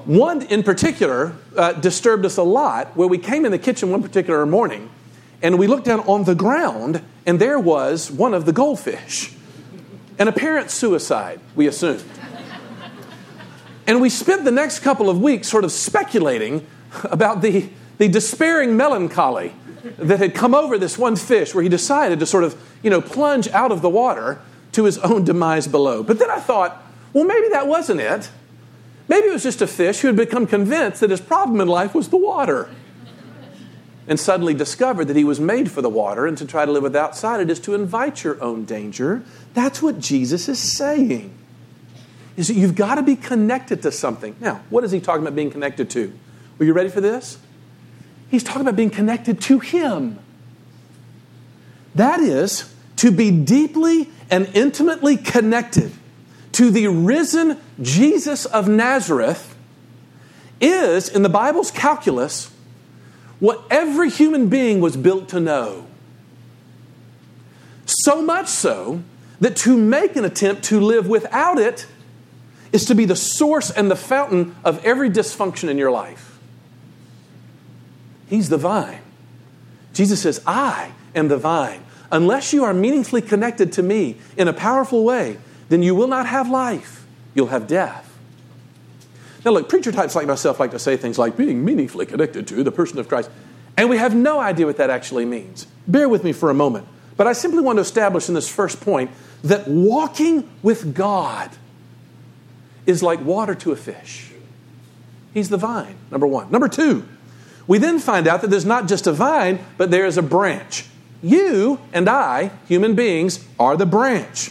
One 0.06 0.40
in 0.42 0.62
particular 0.62 1.36
uh, 1.54 1.72
disturbed 1.72 2.24
us 2.24 2.38
a 2.38 2.42
lot 2.42 2.96
where 2.96 3.08
we 3.08 3.18
came 3.18 3.44
in 3.44 3.52
the 3.52 3.58
kitchen 3.58 3.90
one 3.90 4.02
particular 4.02 4.46
morning 4.46 4.88
and 5.42 5.58
we 5.58 5.66
looked 5.66 5.84
down 5.84 6.00
on 6.00 6.24
the 6.24 6.34
ground 6.34 7.02
and 7.26 7.40
there 7.40 7.58
was 7.58 8.10
one 8.10 8.34
of 8.34 8.44
the 8.44 8.52
goldfish. 8.52 9.34
An 10.18 10.26
apparent 10.26 10.70
suicide, 10.70 11.40
we 11.54 11.66
assumed. 11.66 12.04
And 13.86 14.00
we 14.00 14.10
spent 14.10 14.44
the 14.44 14.50
next 14.50 14.80
couple 14.80 15.08
of 15.08 15.20
weeks 15.20 15.48
sort 15.48 15.64
of 15.64 15.72
speculating 15.72 16.66
about 17.04 17.40
the, 17.40 17.68
the 17.98 18.08
despairing 18.08 18.76
melancholy 18.76 19.54
that 19.96 20.18
had 20.18 20.34
come 20.34 20.54
over 20.54 20.76
this 20.76 20.98
one 20.98 21.16
fish 21.16 21.54
where 21.54 21.62
he 21.62 21.68
decided 21.68 22.18
to 22.20 22.26
sort 22.26 22.44
of, 22.44 22.60
you 22.82 22.90
know, 22.90 23.00
plunge 23.00 23.48
out 23.48 23.72
of 23.72 23.80
the 23.80 23.88
water 23.88 24.40
to 24.72 24.84
his 24.84 24.98
own 24.98 25.24
demise 25.24 25.66
below. 25.66 26.02
But 26.02 26.18
then 26.18 26.30
I 26.30 26.38
thought, 26.38 26.84
well, 27.12 27.24
maybe 27.24 27.48
that 27.48 27.66
wasn't 27.66 28.00
it. 28.00 28.30
Maybe 29.08 29.28
it 29.28 29.32
was 29.32 29.42
just 29.42 29.62
a 29.62 29.66
fish 29.66 30.00
who 30.00 30.08
had 30.08 30.16
become 30.16 30.46
convinced 30.46 31.00
that 31.00 31.10
his 31.10 31.20
problem 31.20 31.60
in 31.60 31.68
life 31.68 31.94
was 31.94 32.08
the 32.08 32.18
water. 32.18 32.68
And 34.08 34.18
suddenly 34.18 34.54
discovered 34.54 35.04
that 35.06 35.16
he 35.16 35.24
was 35.24 35.38
made 35.38 35.70
for 35.70 35.82
the 35.82 35.90
water, 35.90 36.26
and 36.26 36.36
to 36.38 36.46
try 36.46 36.64
to 36.64 36.72
live 36.72 36.82
without 36.82 37.22
it 37.40 37.50
is 37.50 37.60
to 37.60 37.74
invite 37.74 38.24
your 38.24 38.42
own 38.42 38.64
danger. 38.64 39.22
That's 39.54 39.82
what 39.82 40.00
Jesus 40.00 40.48
is 40.48 40.58
saying 40.58 41.34
is 42.38 42.46
that 42.46 42.54
you've 42.54 42.76
got 42.76 42.94
to 42.94 43.02
be 43.02 43.16
connected 43.16 43.82
to 43.82 43.90
something. 43.90 44.36
Now, 44.40 44.62
what 44.70 44.84
is 44.84 44.92
he 44.92 45.00
talking 45.00 45.22
about 45.22 45.34
being 45.34 45.50
connected 45.50 45.90
to? 45.90 46.16
Are 46.60 46.64
you 46.64 46.72
ready 46.72 46.88
for 46.88 47.00
this? 47.00 47.36
He's 48.30 48.44
talking 48.44 48.62
about 48.62 48.76
being 48.76 48.90
connected 48.90 49.40
to 49.42 49.58
Him. 49.58 50.20
That 51.96 52.20
is, 52.20 52.72
to 52.96 53.10
be 53.10 53.32
deeply 53.32 54.08
and 54.30 54.46
intimately 54.54 55.16
connected 55.16 55.92
to 56.52 56.70
the 56.70 56.86
risen 56.86 57.58
Jesus 57.82 58.44
of 58.44 58.68
Nazareth 58.68 59.56
is, 60.60 61.08
in 61.08 61.22
the 61.22 61.28
Bible's 61.28 61.72
calculus, 61.72 62.52
what 63.40 63.62
every 63.70 64.10
human 64.10 64.48
being 64.48 64.80
was 64.80 64.96
built 64.96 65.28
to 65.30 65.40
know. 65.40 65.86
So 67.86 68.20
much 68.20 68.48
so 68.48 69.02
that 69.40 69.56
to 69.58 69.76
make 69.76 70.16
an 70.16 70.24
attempt 70.24 70.64
to 70.64 70.80
live 70.80 71.08
without 71.08 71.58
it 71.58 71.86
is 72.72 72.84
to 72.86 72.94
be 72.94 73.04
the 73.04 73.16
source 73.16 73.70
and 73.70 73.90
the 73.90 73.96
fountain 73.96 74.54
of 74.64 74.84
every 74.84 75.08
dysfunction 75.08 75.68
in 75.68 75.78
your 75.78 75.90
life. 75.90 76.38
He's 78.28 78.48
the 78.48 78.58
vine. 78.58 79.00
Jesus 79.94 80.20
says, 80.20 80.42
I 80.46 80.92
am 81.14 81.28
the 81.28 81.38
vine. 81.38 81.82
Unless 82.12 82.52
you 82.52 82.64
are 82.64 82.74
meaningfully 82.74 83.22
connected 83.22 83.72
to 83.74 83.82
me 83.82 84.16
in 84.36 84.48
a 84.48 84.52
powerful 84.52 85.04
way, 85.04 85.38
then 85.68 85.82
you 85.82 85.94
will 85.94 86.08
not 86.08 86.26
have 86.26 86.50
life. 86.50 87.06
You'll 87.34 87.48
have 87.48 87.66
death. 87.66 88.07
Now, 89.48 89.54
look, 89.54 89.70
preacher 89.70 89.90
types 89.90 90.14
like 90.14 90.26
myself 90.26 90.60
like 90.60 90.72
to 90.72 90.78
say 90.78 90.98
things 90.98 91.18
like 91.18 91.34
being 91.34 91.64
meaningfully 91.64 92.04
connected 92.04 92.46
to 92.48 92.62
the 92.62 92.70
person 92.70 92.98
of 92.98 93.08
Christ, 93.08 93.30
and 93.78 93.88
we 93.88 93.96
have 93.96 94.14
no 94.14 94.38
idea 94.38 94.66
what 94.66 94.76
that 94.76 94.90
actually 94.90 95.24
means. 95.24 95.66
Bear 95.86 96.06
with 96.06 96.22
me 96.22 96.34
for 96.34 96.50
a 96.50 96.54
moment. 96.54 96.86
But 97.16 97.26
I 97.26 97.32
simply 97.32 97.62
want 97.62 97.78
to 97.78 97.80
establish 97.80 98.28
in 98.28 98.34
this 98.34 98.46
first 98.46 98.78
point 98.82 99.10
that 99.44 99.66
walking 99.66 100.50
with 100.62 100.94
God 100.94 101.50
is 102.84 103.02
like 103.02 103.24
water 103.24 103.54
to 103.54 103.72
a 103.72 103.76
fish. 103.76 104.30
He's 105.32 105.48
the 105.48 105.56
vine, 105.56 105.94
number 106.10 106.26
one. 106.26 106.50
Number 106.50 106.68
two, 106.68 107.08
we 107.66 107.78
then 107.78 108.00
find 108.00 108.28
out 108.28 108.42
that 108.42 108.50
there's 108.50 108.66
not 108.66 108.86
just 108.86 109.06
a 109.06 109.12
vine, 109.12 109.60
but 109.78 109.90
there 109.90 110.04
is 110.04 110.18
a 110.18 110.22
branch. 110.22 110.84
You 111.22 111.80
and 111.94 112.06
I, 112.06 112.50
human 112.68 112.94
beings, 112.94 113.42
are 113.58 113.78
the 113.78 113.86
branch. 113.86 114.50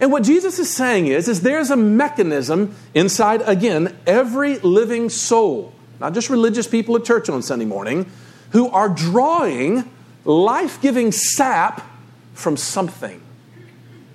And 0.00 0.12
what 0.12 0.22
Jesus 0.22 0.58
is 0.58 0.72
saying 0.72 1.06
is, 1.08 1.28
is 1.28 1.40
there's 1.40 1.70
a 1.70 1.76
mechanism 1.76 2.74
inside, 2.94 3.42
again, 3.46 3.96
every 4.06 4.58
living 4.58 5.08
soul, 5.08 5.72
not 6.00 6.14
just 6.14 6.30
religious 6.30 6.68
people 6.68 6.96
at 6.96 7.04
church 7.04 7.28
on 7.28 7.42
Sunday 7.42 7.64
morning, 7.64 8.10
who 8.50 8.68
are 8.68 8.88
drawing 8.88 9.90
life 10.24 10.80
giving 10.80 11.10
sap 11.10 11.84
from 12.34 12.56
something. 12.56 13.20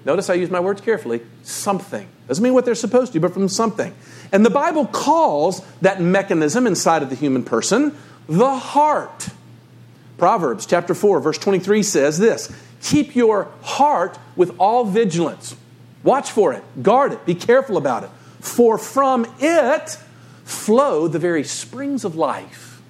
Notice 0.05 0.29
I 0.29 0.35
use 0.35 0.49
my 0.49 0.59
words 0.59 0.81
carefully 0.81 1.21
something. 1.43 2.07
Doesn't 2.27 2.43
mean 2.43 2.53
what 2.53 2.65
they're 2.65 2.75
supposed 2.75 3.13
to, 3.13 3.19
but 3.19 3.33
from 3.33 3.49
something. 3.49 3.93
And 4.31 4.45
the 4.45 4.49
Bible 4.49 4.85
calls 4.85 5.65
that 5.81 6.01
mechanism 6.01 6.65
inside 6.65 7.03
of 7.03 7.09
the 7.09 7.15
human 7.15 7.43
person 7.43 7.95
the 8.27 8.55
heart. 8.55 9.29
Proverbs 10.17 10.65
chapter 10.65 10.93
4, 10.93 11.19
verse 11.19 11.37
23 11.37 11.83
says 11.83 12.17
this 12.17 12.53
Keep 12.81 13.15
your 13.15 13.51
heart 13.61 14.17
with 14.35 14.55
all 14.59 14.85
vigilance. 14.85 15.55
Watch 16.03 16.31
for 16.31 16.53
it, 16.53 16.63
guard 16.81 17.13
it, 17.13 17.25
be 17.25 17.35
careful 17.35 17.77
about 17.77 18.03
it. 18.03 18.09
For 18.39 18.77
from 18.77 19.25
it 19.39 19.97
flow 20.43 21.07
the 21.07 21.19
very 21.19 21.43
springs 21.43 22.03
of 22.03 22.15
life. 22.15 22.81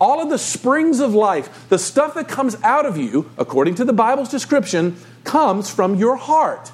All 0.00 0.20
of 0.20 0.28
the 0.28 0.38
springs 0.38 1.00
of 1.00 1.14
life, 1.14 1.68
the 1.68 1.78
stuff 1.78 2.14
that 2.14 2.28
comes 2.28 2.56
out 2.62 2.84
of 2.84 2.98
you, 2.98 3.30
according 3.38 3.76
to 3.76 3.84
the 3.84 3.92
Bible's 3.92 4.28
description, 4.28 4.96
comes 5.24 5.70
from 5.70 5.94
your 5.94 6.16
heart. 6.16 6.72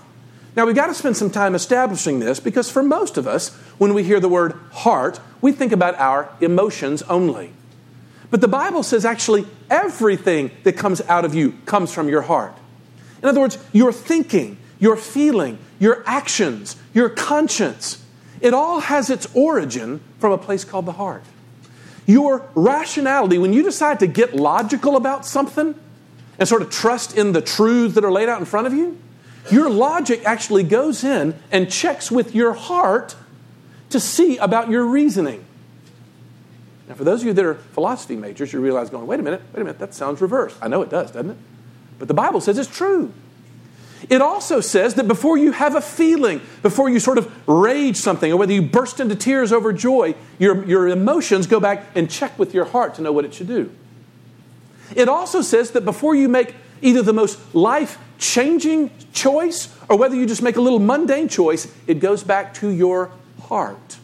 Now, 0.56 0.66
we've 0.66 0.74
got 0.74 0.88
to 0.88 0.94
spend 0.94 1.16
some 1.16 1.30
time 1.30 1.54
establishing 1.54 2.18
this 2.18 2.40
because 2.40 2.70
for 2.70 2.82
most 2.82 3.16
of 3.16 3.26
us, 3.26 3.54
when 3.78 3.94
we 3.94 4.02
hear 4.02 4.20
the 4.20 4.28
word 4.28 4.58
heart, 4.72 5.20
we 5.40 5.52
think 5.52 5.72
about 5.72 5.94
our 5.94 6.30
emotions 6.40 7.02
only. 7.02 7.52
But 8.30 8.40
the 8.40 8.48
Bible 8.48 8.82
says 8.82 9.04
actually 9.04 9.46
everything 9.70 10.50
that 10.64 10.76
comes 10.76 11.00
out 11.02 11.24
of 11.24 11.34
you 11.34 11.52
comes 11.64 11.92
from 11.92 12.08
your 12.08 12.22
heart. 12.22 12.54
In 13.22 13.28
other 13.28 13.40
words, 13.40 13.58
your 13.72 13.92
thinking, 13.92 14.58
your 14.82 14.96
feeling, 14.96 15.56
your 15.78 16.02
actions, 16.06 16.74
your 16.92 17.08
conscience, 17.08 18.04
it 18.40 18.52
all 18.52 18.80
has 18.80 19.10
its 19.10 19.28
origin 19.32 20.00
from 20.18 20.32
a 20.32 20.38
place 20.38 20.64
called 20.64 20.86
the 20.86 20.92
heart. 20.92 21.22
Your 22.04 22.50
rationality, 22.56 23.38
when 23.38 23.52
you 23.52 23.62
decide 23.62 24.00
to 24.00 24.08
get 24.08 24.34
logical 24.34 24.96
about 24.96 25.24
something 25.24 25.76
and 26.36 26.48
sort 26.48 26.62
of 26.62 26.70
trust 26.70 27.16
in 27.16 27.30
the 27.30 27.40
truths 27.40 27.94
that 27.94 28.04
are 28.04 28.10
laid 28.10 28.28
out 28.28 28.40
in 28.40 28.44
front 28.44 28.66
of 28.66 28.74
you, 28.74 28.98
your 29.52 29.70
logic 29.70 30.24
actually 30.24 30.64
goes 30.64 31.04
in 31.04 31.38
and 31.52 31.70
checks 31.70 32.10
with 32.10 32.34
your 32.34 32.52
heart 32.52 33.14
to 33.90 34.00
see 34.00 34.36
about 34.38 34.68
your 34.68 34.84
reasoning. 34.84 35.44
Now, 36.88 36.94
for 36.94 37.04
those 37.04 37.20
of 37.20 37.28
you 37.28 37.32
that 37.34 37.44
are 37.44 37.54
philosophy 37.54 38.16
majors, 38.16 38.52
you 38.52 38.60
realize 38.60 38.90
going, 38.90 39.06
wait 39.06 39.20
a 39.20 39.22
minute, 39.22 39.42
wait 39.52 39.60
a 39.60 39.64
minute, 39.64 39.78
that 39.78 39.94
sounds 39.94 40.20
reversed. 40.20 40.56
I 40.60 40.66
know 40.66 40.82
it 40.82 40.90
does, 40.90 41.12
doesn't 41.12 41.30
it? 41.30 41.36
But 42.00 42.08
the 42.08 42.14
Bible 42.14 42.40
says 42.40 42.58
it's 42.58 42.68
true. 42.68 43.12
It 44.08 44.20
also 44.20 44.60
says 44.60 44.94
that 44.94 45.06
before 45.06 45.36
you 45.38 45.52
have 45.52 45.74
a 45.74 45.80
feeling, 45.80 46.40
before 46.62 46.88
you 46.88 46.98
sort 46.98 47.18
of 47.18 47.32
rage 47.48 47.96
something, 47.96 48.32
or 48.32 48.36
whether 48.36 48.52
you 48.52 48.62
burst 48.62 49.00
into 49.00 49.14
tears 49.14 49.52
over 49.52 49.72
joy, 49.72 50.14
your, 50.38 50.64
your 50.64 50.88
emotions 50.88 51.46
go 51.46 51.60
back 51.60 51.86
and 51.94 52.10
check 52.10 52.38
with 52.38 52.54
your 52.54 52.64
heart 52.64 52.96
to 52.96 53.02
know 53.02 53.12
what 53.12 53.24
it 53.24 53.34
should 53.34 53.48
do. 53.48 53.70
It 54.94 55.08
also 55.08 55.40
says 55.40 55.70
that 55.72 55.84
before 55.84 56.14
you 56.14 56.28
make 56.28 56.54
either 56.80 57.02
the 57.02 57.12
most 57.12 57.38
life 57.54 57.98
changing 58.18 58.90
choice 59.12 59.74
or 59.88 59.96
whether 59.96 60.14
you 60.14 60.26
just 60.26 60.42
make 60.42 60.56
a 60.56 60.60
little 60.60 60.78
mundane 60.78 61.28
choice, 61.28 61.72
it 61.86 62.00
goes 62.00 62.24
back 62.24 62.54
to 62.54 62.68
your 62.68 63.10
heart. 63.42 63.98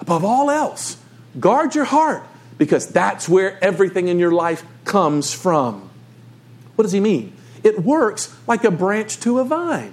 Above 0.00 0.24
all 0.24 0.50
else, 0.50 0.96
guard 1.38 1.74
your 1.74 1.84
heart 1.84 2.22
because 2.58 2.88
that's 2.88 3.28
where 3.28 3.62
everything 3.62 4.08
in 4.08 4.18
your 4.18 4.32
life 4.32 4.64
comes 4.84 5.32
from. 5.32 5.90
What 6.74 6.82
does 6.82 6.92
he 6.92 7.00
mean? 7.00 7.35
It 7.66 7.82
works 7.82 8.32
like 8.46 8.62
a 8.62 8.70
branch 8.70 9.18
to 9.20 9.40
a 9.40 9.44
vine. 9.44 9.92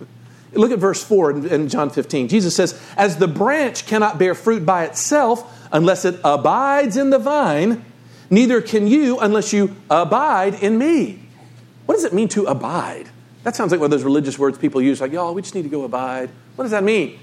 Look 0.54 0.72
at 0.72 0.78
verse 0.78 1.04
4 1.04 1.48
in 1.48 1.68
John 1.68 1.90
15. 1.90 2.28
Jesus 2.28 2.56
says, 2.56 2.80
As 2.96 3.18
the 3.18 3.28
branch 3.28 3.84
cannot 3.84 4.18
bear 4.18 4.34
fruit 4.34 4.64
by 4.64 4.86
itself 4.86 5.68
unless 5.70 6.06
it 6.06 6.18
abides 6.24 6.96
in 6.96 7.10
the 7.10 7.18
vine, 7.18 7.84
neither 8.30 8.62
can 8.62 8.86
you 8.86 9.18
unless 9.18 9.52
you 9.52 9.76
abide 9.90 10.54
in 10.62 10.78
me. 10.78 11.20
What 11.84 11.96
does 11.96 12.04
it 12.04 12.14
mean 12.14 12.28
to 12.28 12.46
abide? 12.46 13.10
That 13.42 13.54
sounds 13.54 13.70
like 13.70 13.80
one 13.80 13.86
of 13.86 13.90
those 13.90 14.02
religious 14.02 14.38
words 14.38 14.56
people 14.56 14.80
use, 14.80 15.02
like, 15.02 15.12
y'all, 15.12 15.34
we 15.34 15.42
just 15.42 15.54
need 15.54 15.64
to 15.64 15.68
go 15.68 15.84
abide. 15.84 16.30
What 16.56 16.64
does 16.64 16.70
that 16.70 16.84
mean? 16.84 17.18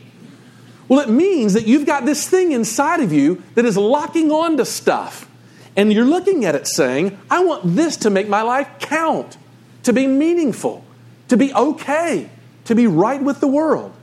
Well, 0.87 0.99
it 0.99 1.09
means 1.09 1.53
that 1.53 1.65
you've 1.65 1.87
got 1.87 2.05
this 2.05 2.29
thing 2.29 2.51
inside 2.51 2.99
of 2.99 3.11
you 3.11 3.41
that 3.55 3.65
is 3.65 3.77
locking 3.77 4.29
on 4.29 4.57
to 4.57 4.65
stuff. 4.65 5.27
And 5.75 5.91
you're 5.91 6.05
looking 6.05 6.45
at 6.45 6.53
it 6.53 6.67
saying, 6.67 7.17
I 7.31 7.43
want 7.43 7.75
this 7.75 7.97
to 7.97 8.11
make 8.11 8.29
my 8.29 8.43
life 8.43 8.69
count, 8.79 9.37
to 9.83 9.93
be 9.93 10.07
meaningful, 10.07 10.83
to 11.27 11.37
be 11.37 11.53
okay, 11.53 12.29
to 12.65 12.75
be 12.75 12.87
right 12.87 13.21
with 13.21 13.39
the 13.39 13.47
world. 13.47 13.93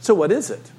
So, 0.00 0.14
what 0.14 0.30
is 0.30 0.50
it? 0.50 0.70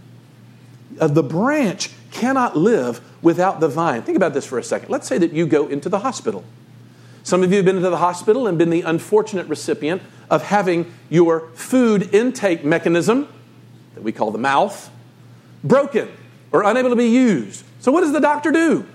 Uh, 0.99 1.07
the 1.07 1.23
branch 1.23 1.91
cannot 2.11 2.55
live 2.55 3.01
without 3.21 3.59
the 3.59 3.67
vine. 3.67 4.01
Think 4.01 4.15
about 4.15 4.33
this 4.33 4.45
for 4.45 4.57
a 4.57 4.63
second. 4.63 4.89
Let's 4.89 5.07
say 5.07 5.17
that 5.17 5.33
you 5.33 5.45
go 5.45 5.67
into 5.67 5.89
the 5.89 5.99
hospital. 5.99 6.43
Some 7.23 7.43
of 7.43 7.51
you 7.51 7.57
have 7.57 7.65
been 7.65 7.75
into 7.77 7.89
the 7.89 7.97
hospital 7.97 8.47
and 8.47 8.57
been 8.57 8.69
the 8.69 8.83
unfortunate 8.83 9.47
recipient 9.47 10.01
of 10.29 10.43
having 10.43 10.93
your 11.09 11.49
food 11.55 12.13
intake 12.13 12.63
mechanism, 12.63 13.27
that 13.95 14.03
we 14.03 14.11
call 14.11 14.31
the 14.31 14.37
mouth, 14.37 14.89
broken 15.63 16.09
or 16.51 16.63
unable 16.63 16.89
to 16.89 16.95
be 16.95 17.09
used. 17.09 17.65
So, 17.79 17.91
what 17.91 18.01
does 18.01 18.13
the 18.13 18.21
doctor 18.21 18.51
do? 18.51 18.85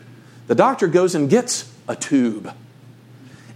The 0.47 0.55
doctor 0.55 0.89
goes 0.89 1.15
and 1.15 1.29
gets 1.29 1.71
a 1.87 1.95
tube 1.95 2.53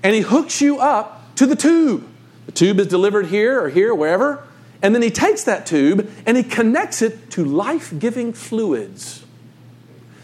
and 0.06 0.14
he 0.14 0.20
hooks 0.20 0.60
you 0.60 0.78
up 0.78 1.15
to 1.36 1.46
the 1.46 1.56
tube. 1.56 2.06
The 2.46 2.52
tube 2.52 2.80
is 2.80 2.86
delivered 2.86 3.26
here 3.26 3.62
or 3.62 3.68
here, 3.68 3.94
wherever, 3.94 4.46
and 4.82 4.94
then 4.94 5.02
he 5.02 5.10
takes 5.10 5.44
that 5.44 5.66
tube 5.66 6.10
and 6.26 6.36
he 6.36 6.42
connects 6.42 7.02
it 7.02 7.30
to 7.32 7.44
life 7.44 7.92
giving 7.98 8.32
fluids 8.32 9.24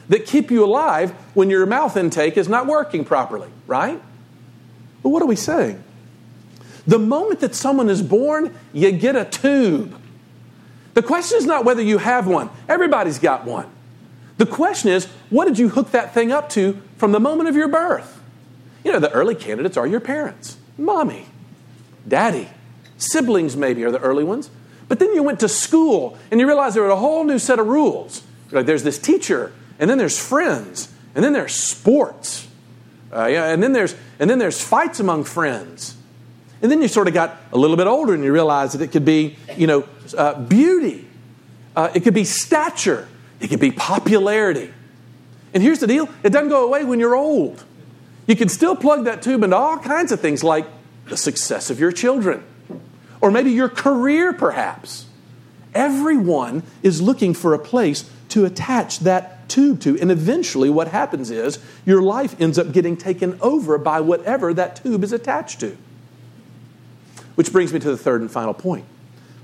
that 0.09 0.27
keep 0.27 0.51
you 0.51 0.65
alive 0.65 1.13
when 1.35 1.49
your 1.49 1.65
mouth 1.65 1.97
intake 1.97 2.37
is 2.37 2.49
not 2.49 2.67
working 2.67 3.05
properly, 3.05 3.49
right? 3.67 4.01
But 5.03 5.09
what 5.09 5.23
are 5.23 5.27
we 5.27 5.37
saying? 5.37 5.83
The 6.87 6.99
moment 6.99 7.41
that 7.41 7.55
someone 7.55 7.89
is 7.89 8.03
born, 8.03 8.55
you 8.73 8.93
get 8.93 9.17
a 9.17 9.25
tube. 9.25 9.99
The 10.95 11.03
question 11.03 11.39
is 11.39 11.47
not 11.47 11.65
whether 11.65 11.83
you 11.83 11.99
have 11.99 12.27
one, 12.27 12.51
everybody's 12.69 13.19
got 13.19 13.45
one. 13.45 13.71
The 14.39 14.47
question 14.47 14.91
is, 14.91 15.07
what 15.31 15.47
did 15.47 15.59
you 15.59 15.69
hook 15.69 15.93
that 15.93 16.13
thing 16.13 16.33
up 16.33 16.49
to 16.51 16.81
from 16.97 17.13
the 17.13 17.21
moment 17.21 17.49
of 17.49 17.57
your 17.57 17.69
birth? 17.69 18.21
You 18.85 18.93
know, 18.93 18.99
the 18.99 19.11
early 19.13 19.35
candidates 19.35 19.77
are 19.77 19.87
your 19.87 20.01
parents, 20.01 20.57
mommy, 20.79 21.27
daddy, 22.07 22.49
siblings, 22.99 23.57
maybe, 23.57 23.85
are 23.85 23.91
the 23.91 24.01
early 24.01 24.25
ones. 24.25 24.51
But 24.89 24.99
then 24.99 25.15
you 25.15 25.23
went 25.23 25.41
to 25.41 25.49
school 25.49 26.19
and 26.31 26.41
you 26.41 26.47
realized 26.47 26.77
there 26.77 26.83
were 26.83 26.91
a 26.91 26.97
whole 26.97 27.25
new 27.25 27.39
set 27.39 27.59
of 27.59 27.67
rules. 27.67 28.23
Like 28.51 28.67
there's 28.67 28.83
this 28.83 28.99
teacher, 28.99 29.53
and 29.79 29.89
then 29.89 29.97
there's 29.99 30.19
friends, 30.19 30.93
and 31.15 31.25
then 31.25 31.33
there's 31.33 31.55
sports, 31.55 32.47
uh, 33.15 33.27
yeah, 33.27 33.51
and 33.51 33.63
then 33.63 33.73
there's 33.73 33.95
and 34.19 34.29
then 34.29 34.39
there's 34.39 34.63
fights 34.63 35.01
among 35.01 35.25
friends, 35.25 35.97
and 36.61 36.71
then 36.71 36.81
you 36.81 36.89
sort 36.89 37.09
of 37.09 37.15
got 37.15 37.39
a 37.53 37.59
little 37.59 37.77
bit 37.77 37.87
older 37.87 38.15
and 38.15 38.23
you 38.23 38.33
realized 38.33 38.75
that 38.75 38.83
it 38.83 38.93
could 38.93 39.05
be, 39.05 39.37
you 39.57 39.67
know, 39.67 39.89
uh, 40.17 40.41
beauty, 40.41 41.07
uh, 41.75 41.91
it 41.95 42.01
could 42.05 42.15
be 42.15 42.25
stature, 42.25 43.09
it 43.41 43.49
could 43.49 43.61
be 43.61 43.73
popularity. 43.73 44.73
And 45.55 45.63
here's 45.63 45.81
the 45.81 45.87
deal 45.87 46.09
it 46.23 46.31
doesn't 46.31 46.49
go 46.49 46.65
away 46.65 46.85
when 46.85 47.01
you're 47.01 47.17
old. 47.17 47.65
You 48.27 48.37
can 48.37 48.49
still 48.49 48.77
plug 48.77 49.05
that 49.05 49.23
tube 49.23 49.43
into 49.43 49.57
all 49.57 49.79
kinds 49.79 50.13
of 50.13 50.21
things 50.21 50.45
like 50.45 50.67
the 51.07 51.17
success 51.17 51.71
of 51.71 51.81
your 51.81 51.93
children, 51.93 52.45
or 53.21 53.31
maybe 53.31 53.51
your 53.51 53.69
career, 53.69 54.33
perhaps. 54.33 55.07
Everyone 55.75 56.63
is 56.83 57.01
looking 57.01 57.35
for 57.35 57.55
a 57.55 57.59
place 57.59 58.09
to 58.31 58.45
attach 58.45 59.01
that 59.01 59.49
tube 59.49 59.81
to. 59.81 59.99
And 60.01 60.11
eventually, 60.11 60.71
what 60.71 60.89
happens 60.89 61.31
is 61.31 61.59
your 61.85 62.03
life 62.03 62.41
ends 62.41 62.59
up 62.59 62.73
getting 62.73 62.97
taken 62.97 63.39
over 63.41 63.79
by 63.79 64.01
whatever 64.01 64.55
that 64.55 64.77
tube 64.77 65.03
is 65.05 65.13
attached 65.13 65.61
to. 65.61 65.77
Which 67.35 67.53
brings 67.53 67.73
me 67.73 67.81
to 67.81 67.91
the 67.91 67.97
third 67.97 68.21
and 68.21 68.31
final 68.31 68.55
point. 68.55 68.85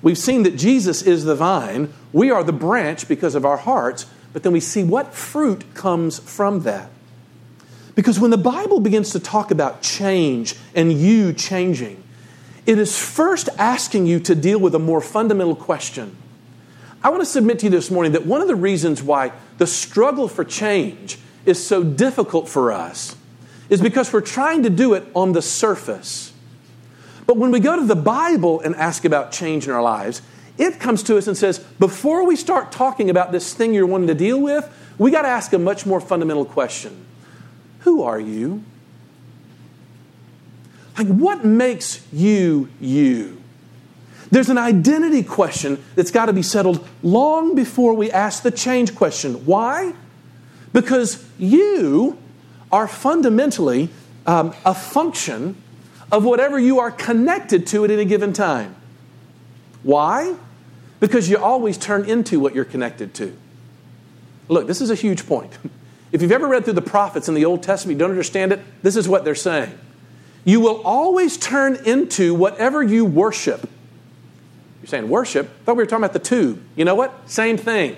We've 0.00 0.18
seen 0.18 0.44
that 0.44 0.56
Jesus 0.56 1.02
is 1.02 1.24
the 1.24 1.34
vine, 1.34 1.92
we 2.12 2.30
are 2.30 2.44
the 2.44 2.52
branch 2.52 3.08
because 3.08 3.34
of 3.34 3.44
our 3.44 3.56
hearts, 3.56 4.06
but 4.32 4.42
then 4.42 4.52
we 4.52 4.60
see 4.60 4.84
what 4.84 5.14
fruit 5.14 5.74
comes 5.74 6.18
from 6.18 6.60
that. 6.60 6.90
Because 7.98 8.20
when 8.20 8.30
the 8.30 8.38
Bible 8.38 8.78
begins 8.78 9.10
to 9.10 9.18
talk 9.18 9.50
about 9.50 9.82
change 9.82 10.54
and 10.72 10.92
you 10.92 11.32
changing, 11.32 12.00
it 12.64 12.78
is 12.78 12.96
first 12.96 13.48
asking 13.58 14.06
you 14.06 14.20
to 14.20 14.36
deal 14.36 14.60
with 14.60 14.76
a 14.76 14.78
more 14.78 15.00
fundamental 15.00 15.56
question. 15.56 16.16
I 17.02 17.08
want 17.08 17.22
to 17.22 17.26
submit 17.26 17.58
to 17.58 17.66
you 17.66 17.70
this 17.70 17.90
morning 17.90 18.12
that 18.12 18.24
one 18.24 18.40
of 18.40 18.46
the 18.46 18.54
reasons 18.54 19.02
why 19.02 19.32
the 19.56 19.66
struggle 19.66 20.28
for 20.28 20.44
change 20.44 21.18
is 21.44 21.66
so 21.66 21.82
difficult 21.82 22.48
for 22.48 22.70
us 22.70 23.16
is 23.68 23.80
because 23.80 24.12
we're 24.12 24.20
trying 24.20 24.62
to 24.62 24.70
do 24.70 24.94
it 24.94 25.04
on 25.12 25.32
the 25.32 25.42
surface. 25.42 26.32
But 27.26 27.36
when 27.36 27.50
we 27.50 27.58
go 27.58 27.74
to 27.74 27.84
the 27.84 27.96
Bible 27.96 28.60
and 28.60 28.76
ask 28.76 29.04
about 29.04 29.32
change 29.32 29.66
in 29.66 29.72
our 29.72 29.82
lives, 29.82 30.22
it 30.56 30.78
comes 30.78 31.02
to 31.02 31.18
us 31.18 31.26
and 31.26 31.36
says, 31.36 31.58
before 31.80 32.24
we 32.24 32.36
start 32.36 32.70
talking 32.70 33.10
about 33.10 33.32
this 33.32 33.54
thing 33.54 33.74
you're 33.74 33.86
wanting 33.86 34.06
to 34.06 34.14
deal 34.14 34.40
with, 34.40 34.72
we 34.98 35.10
got 35.10 35.22
to 35.22 35.28
ask 35.28 35.52
a 35.52 35.58
much 35.58 35.84
more 35.84 36.00
fundamental 36.00 36.44
question 36.44 37.06
Who 37.80 38.02
are 38.02 38.20
you? 38.20 38.64
Like, 40.96 41.06
what 41.06 41.44
makes 41.44 42.04
you 42.12 42.68
you? 42.80 43.40
There's 44.30 44.50
an 44.50 44.58
identity 44.58 45.22
question 45.22 45.82
that's 45.94 46.10
got 46.10 46.26
to 46.26 46.32
be 46.32 46.42
settled 46.42 46.86
long 47.02 47.54
before 47.54 47.94
we 47.94 48.10
ask 48.10 48.42
the 48.42 48.50
change 48.50 48.94
question. 48.94 49.46
Why? 49.46 49.94
Because 50.72 51.24
you 51.38 52.18
are 52.70 52.86
fundamentally 52.86 53.88
um, 54.26 54.54
a 54.64 54.74
function 54.74 55.56
of 56.12 56.24
whatever 56.24 56.58
you 56.58 56.80
are 56.80 56.90
connected 56.90 57.66
to 57.68 57.84
at 57.84 57.90
any 57.90 58.04
given 58.04 58.32
time. 58.32 58.74
Why? 59.82 60.34
Because 61.00 61.30
you 61.30 61.38
always 61.38 61.78
turn 61.78 62.04
into 62.04 62.40
what 62.40 62.54
you're 62.54 62.64
connected 62.64 63.14
to. 63.14 63.36
Look, 64.48 64.66
this 64.66 64.80
is 64.80 64.90
a 64.90 64.94
huge 64.94 65.26
point. 65.26 65.56
If 66.10 66.22
you've 66.22 66.32
ever 66.32 66.48
read 66.48 66.64
through 66.64 66.74
the 66.74 66.82
prophets 66.82 67.28
in 67.28 67.34
the 67.34 67.44
Old 67.44 67.62
Testament, 67.62 67.96
you 67.96 67.98
don't 67.98 68.10
understand 68.10 68.52
it, 68.52 68.60
this 68.82 68.96
is 68.96 69.08
what 69.08 69.24
they're 69.24 69.34
saying. 69.34 69.78
You 70.44 70.60
will 70.60 70.80
always 70.82 71.36
turn 71.36 71.76
into 71.84 72.34
whatever 72.34 72.82
you 72.82 73.04
worship. 73.04 73.68
You're 74.80 74.88
saying 74.88 75.08
worship? 75.08 75.46
I 75.46 75.64
thought 75.64 75.76
we 75.76 75.82
were 75.82 75.86
talking 75.86 76.04
about 76.04 76.14
the 76.14 76.18
tube. 76.18 76.62
You 76.76 76.84
know 76.84 76.94
what? 76.94 77.30
Same 77.30 77.58
thing. 77.58 77.96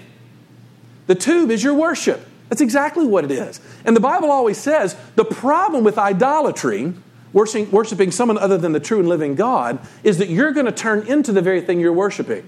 The 1.06 1.14
tube 1.14 1.50
is 1.50 1.62
your 1.62 1.74
worship. 1.74 2.26
That's 2.48 2.60
exactly 2.60 3.06
what 3.06 3.24
it 3.24 3.30
is. 3.30 3.60
And 3.84 3.94
the 3.94 4.00
Bible 4.00 4.30
always 4.30 4.58
says 4.58 4.96
the 5.14 5.24
problem 5.24 5.84
with 5.84 5.98
idolatry 5.98 6.94
worshiping, 7.32 8.10
someone 8.10 8.38
other 8.38 8.58
than 8.58 8.72
the 8.72 8.80
true 8.80 8.98
and 8.98 9.08
living 9.08 9.36
God, 9.36 9.78
is 10.02 10.18
that 10.18 10.28
you're 10.28 10.52
going 10.52 10.66
to 10.66 10.72
turn 10.72 11.06
into 11.06 11.30
the 11.30 11.40
very 11.40 11.60
thing 11.60 11.78
you're 11.78 11.92
worshiping. 11.92 12.46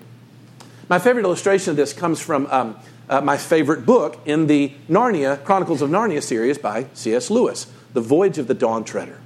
My 0.88 0.98
favorite 0.98 1.24
illustration 1.24 1.70
of 1.70 1.76
this 1.76 1.92
comes 1.92 2.20
from 2.20 2.46
um, 2.50 2.76
uh, 3.12 3.20
my 3.20 3.36
favorite 3.36 3.84
book 3.84 4.18
in 4.24 4.46
the 4.46 4.72
Narnia, 4.88 5.44
Chronicles 5.44 5.82
of 5.82 5.90
Narnia 5.90 6.22
series 6.22 6.56
by 6.56 6.86
C.S. 6.94 7.30
Lewis, 7.30 7.70
The 7.92 8.00
Voyage 8.00 8.38
of 8.38 8.46
the 8.46 8.54
Dawn 8.54 8.84
Treader. 8.84 9.20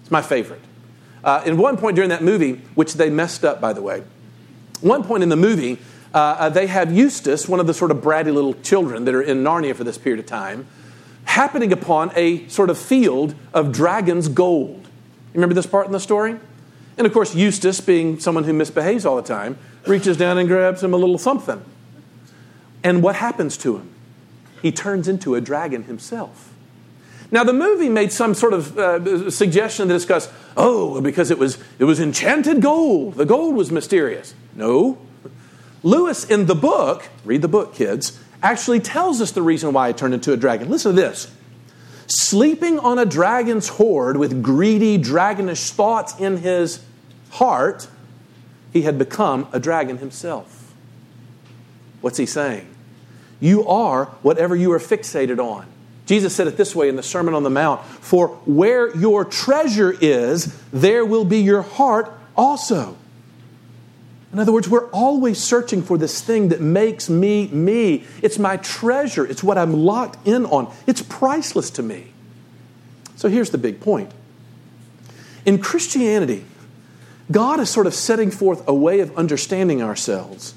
It's 0.00 0.12
my 0.12 0.22
favorite. 0.22 0.60
Uh, 1.24 1.42
in 1.44 1.56
one 1.56 1.76
point 1.76 1.96
during 1.96 2.10
that 2.10 2.22
movie, 2.22 2.60
which 2.76 2.94
they 2.94 3.10
messed 3.10 3.44
up, 3.44 3.60
by 3.60 3.72
the 3.72 3.82
way, 3.82 4.04
one 4.80 5.02
point 5.02 5.24
in 5.24 5.28
the 5.28 5.36
movie, 5.36 5.78
uh, 6.14 6.18
uh 6.18 6.48
they 6.50 6.68
have 6.68 6.92
Eustace, 6.92 7.48
one 7.48 7.58
of 7.58 7.66
the 7.66 7.74
sort 7.74 7.90
of 7.90 7.96
bratty 7.96 8.32
little 8.32 8.54
children 8.54 9.06
that 9.06 9.14
are 9.14 9.22
in 9.22 9.42
Narnia 9.42 9.74
for 9.74 9.82
this 9.82 9.98
period 9.98 10.20
of 10.20 10.26
time, 10.26 10.68
happening 11.24 11.72
upon 11.72 12.12
a 12.14 12.46
sort 12.46 12.70
of 12.70 12.78
field 12.78 13.34
of 13.52 13.72
dragon's 13.72 14.28
gold. 14.28 14.84
You 14.84 15.40
remember 15.40 15.54
this 15.54 15.66
part 15.66 15.86
in 15.86 15.92
the 15.92 16.00
story? 16.00 16.36
And 16.96 17.06
of 17.08 17.12
course, 17.12 17.34
Eustace, 17.34 17.80
being 17.80 18.20
someone 18.20 18.44
who 18.44 18.52
misbehaves 18.52 19.04
all 19.04 19.16
the 19.16 19.22
time, 19.22 19.58
reaches 19.84 20.16
down 20.16 20.38
and 20.38 20.48
grabs 20.48 20.84
him 20.84 20.94
a 20.94 20.96
little 20.96 21.18
something. 21.18 21.64
And 22.84 23.02
what 23.02 23.16
happens 23.16 23.56
to 23.58 23.76
him? 23.76 23.90
He 24.60 24.72
turns 24.72 25.08
into 25.08 25.34
a 25.34 25.40
dragon 25.40 25.84
himself. 25.84 26.52
Now, 27.30 27.44
the 27.44 27.52
movie 27.52 27.88
made 27.88 28.12
some 28.12 28.34
sort 28.34 28.52
of 28.52 28.78
uh, 28.78 29.30
suggestion 29.30 29.88
to 29.88 29.94
discuss, 29.94 30.30
oh, 30.56 31.00
because 31.00 31.30
it 31.30 31.38
was, 31.38 31.58
it 31.78 31.84
was 31.84 31.98
enchanted 31.98 32.60
gold. 32.60 33.14
The 33.14 33.24
gold 33.24 33.56
was 33.56 33.70
mysterious. 33.72 34.34
No. 34.54 34.98
Lewis, 35.82 36.24
in 36.24 36.46
the 36.46 36.54
book, 36.54 37.08
read 37.24 37.40
the 37.40 37.48
book, 37.48 37.74
kids, 37.74 38.20
actually 38.42 38.80
tells 38.80 39.20
us 39.20 39.32
the 39.32 39.42
reason 39.42 39.72
why 39.72 39.88
he 39.88 39.94
turned 39.94 40.14
into 40.14 40.32
a 40.32 40.36
dragon. 40.36 40.68
Listen 40.68 40.94
to 40.94 41.00
this 41.00 41.32
sleeping 42.06 42.78
on 42.78 42.98
a 42.98 43.06
dragon's 43.06 43.68
hoard 43.68 44.18
with 44.18 44.42
greedy, 44.42 44.98
dragonish 44.98 45.70
thoughts 45.70 46.18
in 46.18 46.38
his 46.38 46.84
heart, 47.30 47.88
he 48.72 48.82
had 48.82 48.98
become 48.98 49.48
a 49.52 49.58
dragon 49.58 49.98
himself. 49.98 50.74
What's 52.02 52.18
he 52.18 52.26
saying? 52.26 52.68
You 53.42 53.66
are 53.66 54.04
whatever 54.22 54.54
you 54.54 54.70
are 54.72 54.78
fixated 54.78 55.40
on. 55.40 55.66
Jesus 56.06 56.32
said 56.32 56.46
it 56.46 56.56
this 56.56 56.76
way 56.76 56.88
in 56.88 56.94
the 56.94 57.02
Sermon 57.02 57.34
on 57.34 57.42
the 57.42 57.50
Mount 57.50 57.84
For 57.84 58.28
where 58.46 58.96
your 58.96 59.24
treasure 59.24 59.92
is, 60.00 60.56
there 60.72 61.04
will 61.04 61.24
be 61.24 61.40
your 61.40 61.62
heart 61.62 62.12
also. 62.36 62.96
In 64.32 64.38
other 64.38 64.52
words, 64.52 64.68
we're 64.68 64.88
always 64.90 65.42
searching 65.42 65.82
for 65.82 65.98
this 65.98 66.22
thing 66.22 66.50
that 66.50 66.60
makes 66.60 67.10
me 67.10 67.48
me. 67.48 68.04
It's 68.22 68.38
my 68.38 68.58
treasure, 68.58 69.26
it's 69.26 69.42
what 69.42 69.58
I'm 69.58 69.72
locked 69.72 70.24
in 70.24 70.46
on. 70.46 70.72
It's 70.86 71.02
priceless 71.02 71.70
to 71.70 71.82
me. 71.82 72.12
So 73.16 73.28
here's 73.28 73.50
the 73.50 73.58
big 73.58 73.80
point. 73.80 74.12
In 75.44 75.58
Christianity, 75.58 76.44
God 77.32 77.58
is 77.58 77.70
sort 77.70 77.88
of 77.88 77.94
setting 77.94 78.30
forth 78.30 78.62
a 78.68 78.74
way 78.74 79.00
of 79.00 79.16
understanding 79.16 79.82
ourselves 79.82 80.54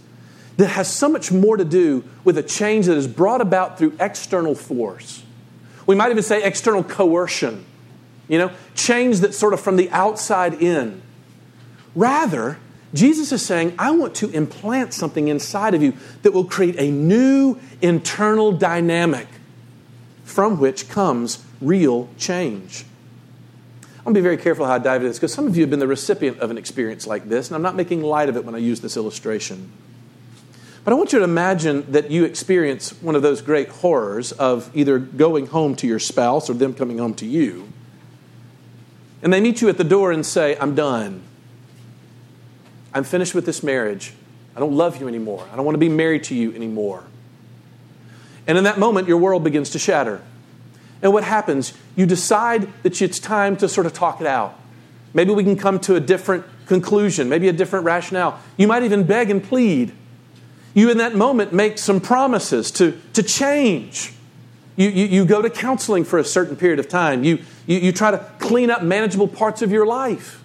that 0.58 0.68
has 0.68 0.92
so 0.92 1.10
much 1.10 1.32
more 1.32 1.58
to 1.58 1.66
do 1.66 2.04
with 2.24 2.38
a 2.38 2.44
change 2.44 2.86
that 2.86 2.98
is 2.98 3.08
brought 3.08 3.42
about 3.42 3.78
through 3.78 3.94
external 4.00 4.56
force. 4.56 5.24
We 5.86 5.96
might 5.96 6.12
even 6.12 6.24
say 6.24 6.44
external 6.44 6.84
coercion, 6.84 7.66
you 8.28 8.38
know, 8.38 8.52
change 8.74 9.20
that's 9.20 9.38
sort 9.38 9.54
of 9.54 9.60
from 9.60 9.76
the 9.76 9.90
outside 9.92 10.56
in. 10.56 11.02
Rather, 11.96 12.58
Jesus 12.94 13.32
is 13.32 13.46
saying, 13.46 13.76
I 13.78 13.92
want 13.92 14.16
to 14.16 14.30
implant 14.32 14.94
something 14.94 15.28
inside 15.28 15.74
of 15.74 15.84
you 15.84 15.94
that 16.24 16.32
will 16.32 16.46
create 16.46 16.76
a 16.78 16.90
new 16.90 17.60
internal 17.82 18.52
dynamic 18.52 19.28
from 20.24 20.60
which 20.60 20.90
comes 20.90 21.44
real 21.62 22.10
change. 22.18 22.86
I'm 24.06 24.14
to 24.14 24.20
be 24.20 24.24
very 24.24 24.38
careful 24.38 24.66
how 24.66 24.74
I 24.74 24.78
dive 24.78 25.02
into 25.02 25.08
this 25.10 25.18
because 25.18 25.34
some 25.34 25.48
of 25.48 25.58
you 25.58 25.64
have 25.64 25.70
been 25.70 25.80
the 25.80 25.88
recipient 25.88 26.40
of 26.40 26.52
an 26.52 26.58
experience 26.58 27.08
like 27.08 27.28
this, 27.28 27.48
and 27.48 27.56
I'm 27.56 27.64
not 27.64 27.76
making 27.76 28.02
light 28.02 28.30
of 28.30 28.38
it 28.38 28.46
when 28.46 28.54
I 28.54 28.60
use 28.60 28.80
this 28.82 28.98
illustration. 28.98 29.72
But 30.86 30.94
I 30.94 30.98
want 30.98 31.14
you 31.14 31.20
to 31.20 31.26
imagine 31.26 31.92
that 31.92 32.12
you 32.12 32.26
experience 32.26 32.92
one 33.02 33.16
of 33.16 33.24
those 33.24 33.42
great 33.42 33.70
horrors 33.70 34.32
of 34.32 34.70
either 34.76 35.00
going 35.00 35.48
home 35.48 35.76
to 35.78 35.88
your 35.88 35.98
spouse 35.98 36.48
or 36.48 36.54
them 36.54 36.76
coming 36.76 37.00
home 37.00 37.16
to 37.16 37.26
you. 37.26 37.68
And 39.24 39.34
they 39.34 39.42
meet 39.42 39.62
you 39.62 39.70
at 39.70 39.80
the 39.80 39.84
door 39.84 40.12
and 40.12 40.24
say, 40.24 40.56
I'm 40.60 40.76
done. 40.76 41.24
I'm 42.94 43.04
finished 43.04 43.34
with 43.34 43.48
this 43.48 43.64
marriage. 43.64 44.14
I 44.56 44.60
don't 44.60 44.74
love 44.74 45.02
you 45.02 45.08
anymore. 45.08 45.48
I 45.52 45.56
don't 45.56 45.66
want 45.66 45.74
to 45.74 45.80
be 45.80 45.90
married 45.90 46.24
to 46.26 46.36
you 46.36 46.54
anymore. 46.54 47.04
And 48.46 48.56
in 48.56 48.64
that 48.66 48.78
moment, 48.78 49.08
your 49.08 49.18
world 49.18 49.44
begins 49.44 49.72
to 49.72 49.80
shatter. 49.80 50.22
And 51.02 51.12
what 51.12 51.24
happens? 51.24 51.74
You 51.96 52.06
decide 52.06 52.72
that 52.84 53.02
it's 53.02 53.18
time 53.18 53.58
to 53.58 53.68
sort 53.68 53.88
of 53.88 53.94
talk 53.94 54.22
it 54.22 54.28
out. 54.28 54.60
Maybe 55.16 55.34
we 55.34 55.44
can 55.44 55.58
come 55.58 55.80
to 55.80 55.96
a 55.96 56.00
different 56.00 56.46
conclusion, 56.68 57.28
maybe 57.28 57.48
a 57.48 57.54
different 57.54 57.86
rationale. 57.86 58.40
You 58.56 58.68
might 58.68 58.84
even 58.84 59.04
beg 59.04 59.32
and 59.32 59.44
plead 59.44 59.92
you 60.76 60.92
in 60.92 61.00
that 61.00 61.16
moment 61.16 61.54
make 61.54 61.80
some 61.80 62.00
promises 62.00 62.70
to, 62.72 63.00
to 63.14 63.24
change. 63.24 64.14
You, 64.76 64.90
you, 64.90 65.06
you 65.06 65.26
go 65.26 65.42
to 65.42 65.50
counseling 65.50 66.04
for 66.04 66.20
a 66.20 66.24
certain 66.24 66.58
period 66.58 66.80
of 66.80 66.90
time. 66.90 67.24
You, 67.24 67.40
you, 67.66 67.78
you 67.78 67.92
try 67.92 68.12
to 68.12 68.20
clean 68.40 68.70
up 68.70 68.84
manageable 68.84 69.30
parts 69.30 69.62
of 69.62 69.72
your 69.72 69.86
life. 69.86 70.44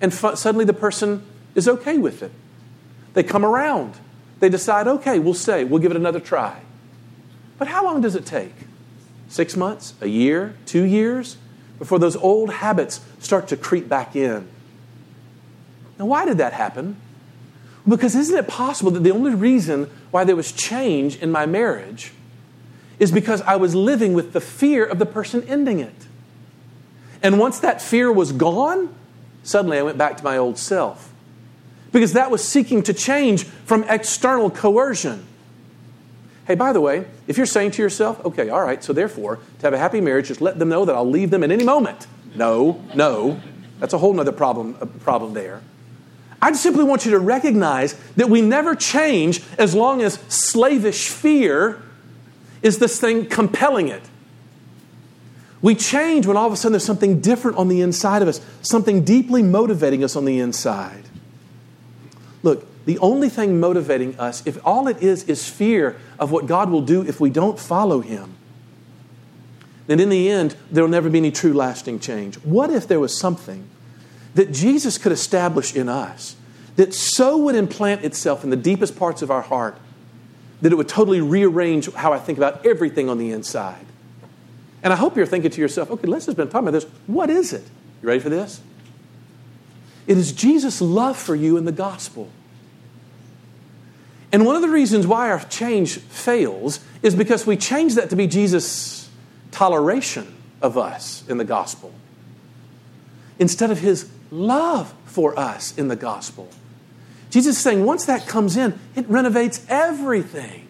And 0.00 0.14
suddenly 0.14 0.64
the 0.64 0.72
person 0.72 1.26
is 1.56 1.66
okay 1.66 1.98
with 1.98 2.22
it. 2.22 2.30
They 3.14 3.24
come 3.24 3.44
around. 3.44 3.94
They 4.38 4.48
decide, 4.48 4.86
okay, 4.86 5.18
we'll 5.18 5.34
stay. 5.34 5.64
We'll 5.64 5.80
give 5.80 5.90
it 5.90 5.96
another 5.96 6.20
try. 6.20 6.60
But 7.58 7.66
how 7.66 7.84
long 7.84 8.00
does 8.00 8.14
it 8.14 8.24
take? 8.24 8.54
Six 9.28 9.56
months? 9.56 9.94
A 10.00 10.06
year? 10.06 10.54
Two 10.64 10.84
years? 10.84 11.36
Before 11.80 11.98
those 11.98 12.14
old 12.14 12.50
habits 12.50 13.00
start 13.18 13.48
to 13.48 13.56
creep 13.56 13.88
back 13.88 14.14
in. 14.14 14.46
Now, 15.98 16.06
why 16.06 16.24
did 16.24 16.38
that 16.38 16.52
happen? 16.52 16.96
Because 17.88 18.14
isn't 18.14 18.36
it 18.36 18.46
possible 18.46 18.90
that 18.90 19.02
the 19.02 19.12
only 19.12 19.34
reason 19.34 19.90
why 20.10 20.24
there 20.24 20.36
was 20.36 20.52
change 20.52 21.16
in 21.16 21.32
my 21.32 21.46
marriage 21.46 22.12
is 22.98 23.10
because 23.10 23.40
I 23.42 23.56
was 23.56 23.74
living 23.74 24.12
with 24.12 24.32
the 24.32 24.40
fear 24.40 24.84
of 24.84 24.98
the 24.98 25.06
person 25.06 25.42
ending 25.44 25.80
it? 25.80 25.94
And 27.22 27.38
once 27.38 27.60
that 27.60 27.80
fear 27.80 28.12
was 28.12 28.32
gone, 28.32 28.94
suddenly 29.42 29.78
I 29.78 29.82
went 29.82 29.96
back 29.96 30.18
to 30.18 30.24
my 30.24 30.36
old 30.36 30.58
self. 30.58 31.12
Because 31.90 32.12
that 32.12 32.30
was 32.30 32.44
seeking 32.44 32.82
to 32.82 32.92
change 32.92 33.44
from 33.44 33.84
external 33.84 34.50
coercion. 34.50 35.26
Hey, 36.46 36.54
by 36.54 36.72
the 36.72 36.80
way, 36.80 37.06
if 37.26 37.36
you're 37.36 37.46
saying 37.46 37.72
to 37.72 37.82
yourself, 37.82 38.24
okay, 38.24 38.50
all 38.50 38.62
right, 38.62 38.82
so 38.84 38.92
therefore, 38.92 39.36
to 39.36 39.66
have 39.66 39.72
a 39.72 39.78
happy 39.78 40.00
marriage, 40.00 40.28
just 40.28 40.40
let 40.40 40.58
them 40.58 40.68
know 40.68 40.84
that 40.84 40.94
I'll 40.94 41.08
leave 41.08 41.30
them 41.30 41.42
at 41.42 41.50
any 41.50 41.64
moment. 41.64 42.06
No, 42.34 42.82
no. 42.94 43.40
That's 43.80 43.94
a 43.94 43.98
whole 43.98 44.18
other 44.20 44.32
problem, 44.32 44.76
uh, 44.80 44.86
problem 44.86 45.34
there. 45.34 45.62
I 46.40 46.50
just 46.50 46.62
simply 46.62 46.84
want 46.84 47.04
you 47.04 47.10
to 47.12 47.18
recognize 47.18 47.94
that 48.16 48.30
we 48.30 48.40
never 48.42 48.74
change 48.74 49.42
as 49.58 49.74
long 49.74 50.02
as 50.02 50.14
slavish 50.28 51.08
fear 51.08 51.82
is 52.62 52.78
this 52.78 53.00
thing 53.00 53.26
compelling 53.26 53.88
it. 53.88 54.02
We 55.60 55.74
change 55.74 56.26
when 56.26 56.36
all 56.36 56.46
of 56.46 56.52
a 56.52 56.56
sudden 56.56 56.72
there's 56.72 56.84
something 56.84 57.20
different 57.20 57.56
on 57.56 57.68
the 57.68 57.80
inside 57.80 58.22
of 58.22 58.28
us, 58.28 58.40
something 58.62 59.04
deeply 59.04 59.42
motivating 59.42 60.04
us 60.04 60.14
on 60.14 60.24
the 60.24 60.38
inside. 60.38 61.04
Look, 62.44 62.66
the 62.84 62.98
only 63.00 63.28
thing 63.28 63.58
motivating 63.58 64.18
us, 64.18 64.46
if 64.46 64.64
all 64.64 64.86
it 64.86 65.02
is 65.02 65.24
is 65.24 65.48
fear 65.48 65.96
of 66.18 66.30
what 66.30 66.46
God 66.46 66.70
will 66.70 66.82
do 66.82 67.04
if 67.04 67.20
we 67.20 67.30
don't 67.30 67.58
follow 67.58 68.00
Him, 68.00 68.36
then 69.88 69.98
in 69.98 70.10
the 70.10 70.30
end, 70.30 70.54
there 70.70 70.84
will 70.84 70.90
never 70.90 71.10
be 71.10 71.18
any 71.18 71.32
true 71.32 71.52
lasting 71.52 71.98
change. 71.98 72.36
What 72.36 72.70
if 72.70 72.86
there 72.86 73.00
was 73.00 73.18
something 73.18 73.68
that 74.34 74.52
Jesus 74.52 74.98
could 74.98 75.12
establish 75.12 75.74
in 75.74 75.88
us 75.88 76.36
that 76.76 76.94
so 76.94 77.36
would 77.38 77.54
implant 77.54 78.04
itself 78.04 78.44
in 78.44 78.50
the 78.50 78.56
deepest 78.56 78.96
parts 78.96 79.22
of 79.22 79.30
our 79.30 79.42
heart 79.42 79.76
that 80.62 80.72
it 80.72 80.76
would 80.76 80.88
totally 80.88 81.20
rearrange 81.20 81.92
how 81.92 82.12
I 82.12 82.18
think 82.18 82.38
about 82.38 82.64
everything 82.66 83.08
on 83.08 83.18
the 83.18 83.32
inside. 83.32 83.84
And 84.82 84.92
I 84.92 84.96
hope 84.96 85.16
you're 85.16 85.26
thinking 85.26 85.50
to 85.50 85.60
yourself, 85.60 85.90
okay, 85.90 86.06
let's 86.06 86.26
just 86.26 86.36
been 86.36 86.48
talking 86.48 86.68
about 86.68 86.80
this. 86.80 86.90
What 87.06 87.30
is 87.30 87.52
it? 87.52 87.64
You 88.02 88.08
ready 88.08 88.20
for 88.20 88.28
this? 88.28 88.60
It 90.06 90.16
is 90.16 90.32
Jesus' 90.32 90.80
love 90.80 91.16
for 91.16 91.34
you 91.34 91.56
in 91.56 91.64
the 91.64 91.72
gospel. 91.72 92.30
And 94.30 94.44
one 94.44 94.56
of 94.56 94.62
the 94.62 94.68
reasons 94.68 95.06
why 95.06 95.30
our 95.30 95.40
change 95.44 95.98
fails 95.98 96.80
is 97.02 97.14
because 97.14 97.46
we 97.46 97.56
change 97.56 97.94
that 97.94 98.10
to 98.10 98.16
be 98.16 98.26
Jesus' 98.26 99.08
toleration 99.50 100.34
of 100.60 100.76
us 100.76 101.24
in 101.28 101.38
the 101.38 101.44
gospel 101.44 101.92
instead 103.38 103.70
of 103.70 103.80
his 103.80 104.10
love 104.30 104.92
for 105.06 105.38
us 105.38 105.76
in 105.76 105.88
the 105.88 105.96
gospel. 105.96 106.48
Jesus 107.30 107.56
is 107.56 107.62
saying 107.62 107.84
once 107.84 108.06
that 108.06 108.26
comes 108.26 108.56
in, 108.56 108.78
it 108.94 109.08
renovates 109.08 109.64
everything. 109.68 110.66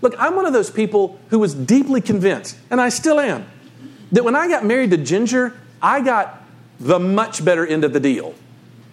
Look, 0.00 0.14
I'm 0.18 0.36
one 0.36 0.46
of 0.46 0.52
those 0.52 0.70
people 0.70 1.18
who 1.30 1.38
was 1.38 1.54
deeply 1.54 2.00
convinced, 2.00 2.56
and 2.70 2.80
I 2.80 2.88
still 2.88 3.18
am, 3.18 3.46
that 4.12 4.24
when 4.24 4.36
I 4.36 4.48
got 4.48 4.64
married 4.64 4.90
to 4.92 4.96
Ginger, 4.96 5.58
I 5.82 6.00
got 6.00 6.42
the 6.78 6.98
much 6.98 7.44
better 7.44 7.66
end 7.66 7.84
of 7.84 7.92
the 7.92 8.00
deal. 8.00 8.34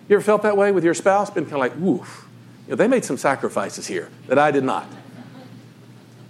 You 0.08 0.16
ever 0.16 0.24
felt 0.24 0.42
that 0.44 0.58
way 0.58 0.72
with 0.72 0.84
your 0.84 0.94
spouse? 0.94 1.30
Been 1.30 1.46
kind 1.46 1.56
of 1.56 1.60
like, 1.60 1.76
woof. 1.78 2.28
You 2.66 2.72
know, 2.72 2.76
they 2.78 2.88
made 2.88 3.06
some 3.06 3.18
sacrifices 3.18 3.88
here 3.88 4.10
that 4.28 4.40
I 4.40 4.50
did 4.50 4.64
not. 4.64 4.88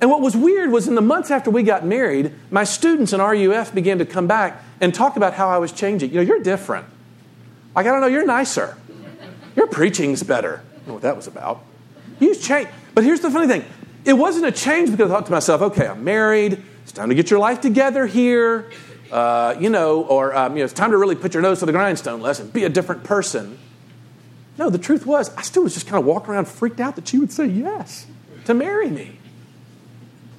And 0.01 0.09
what 0.09 0.21
was 0.21 0.35
weird 0.35 0.71
was 0.71 0.87
in 0.87 0.95
the 0.95 1.01
months 1.01 1.31
after 1.31 1.49
we 1.49 1.63
got 1.63 1.85
married, 1.85 2.33
my 2.51 2.65
students 2.65 3.13
in 3.13 3.21
RUF 3.21 3.73
began 3.73 3.97
to 3.99 4.05
come 4.05 4.27
back 4.27 4.61
and 4.81 4.93
talk 4.93 5.15
about 5.15 5.33
how 5.33 5.49
I 5.49 5.57
was 5.57 5.71
changing. 5.71 6.09
You 6.09 6.17
know, 6.17 6.21
you're 6.21 6.43
different. 6.43 6.85
I 7.75 7.83
gotta 7.83 7.99
know, 7.99 8.07
you're 8.07 8.25
nicer. 8.25 8.77
Your 9.55 9.67
preaching's 9.67 10.23
better. 10.23 10.61
I 10.63 10.77
don't 10.77 10.87
know 10.87 10.93
what 10.93 11.03
that 11.03 11.15
was 11.15 11.27
about. 11.27 11.63
You 12.19 12.35
change. 12.35 12.69
But 12.93 13.03
here's 13.03 13.21
the 13.21 13.29
funny 13.29 13.47
thing 13.47 13.65
it 14.05 14.13
wasn't 14.13 14.45
a 14.45 14.51
change 14.51 14.91
because 14.91 15.11
I 15.11 15.15
thought 15.15 15.25
to 15.25 15.31
myself, 15.31 15.61
okay, 15.61 15.87
I'm 15.87 16.03
married. 16.03 16.61
It's 16.83 16.91
time 16.91 17.09
to 17.09 17.15
get 17.15 17.31
your 17.31 17.39
life 17.39 17.61
together 17.61 18.05
here. 18.05 18.71
Uh, 19.11 19.55
you 19.59 19.69
know, 19.69 20.03
or 20.03 20.35
um, 20.35 20.53
you 20.53 20.59
know, 20.59 20.65
it's 20.65 20.73
time 20.73 20.91
to 20.91 20.97
really 20.97 21.15
put 21.15 21.33
your 21.33 21.43
nose 21.43 21.59
to 21.59 21.65
the 21.65 21.71
grindstone, 21.71 22.21
Les, 22.21 22.39
and 22.39 22.51
be 22.51 22.63
a 22.63 22.69
different 22.69 23.03
person. 23.03 23.57
No, 24.57 24.69
the 24.69 24.77
truth 24.77 25.05
was, 25.05 25.35
I 25.35 25.41
still 25.41 25.63
was 25.63 25.73
just 25.73 25.85
kind 25.85 25.99
of 25.99 26.05
walking 26.05 26.33
around 26.33 26.47
freaked 26.47 26.79
out 26.79 26.95
that 26.95 27.07
she 27.07 27.19
would 27.19 27.31
say 27.31 27.45
yes 27.45 28.07
to 28.45 28.53
marry 28.53 28.89
me. 28.89 29.17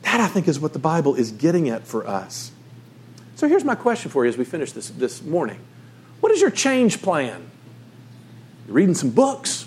That, 0.02 0.20
I 0.20 0.28
think, 0.28 0.48
is 0.48 0.58
what 0.58 0.72
the 0.72 0.78
Bible 0.78 1.14
is 1.14 1.32
getting 1.32 1.68
at 1.68 1.86
for 1.86 2.06
us. 2.06 2.52
So 3.34 3.48
here's 3.48 3.64
my 3.64 3.74
question 3.74 4.10
for 4.10 4.24
you 4.24 4.30
as 4.30 4.38
we 4.38 4.44
finish 4.44 4.72
this, 4.72 4.88
this 4.90 5.22
morning 5.22 5.60
What 6.20 6.32
is 6.32 6.40
your 6.40 6.50
change 6.50 7.02
plan? 7.02 7.50
You're 8.66 8.74
reading 8.74 8.94
some 8.94 9.10
books? 9.10 9.66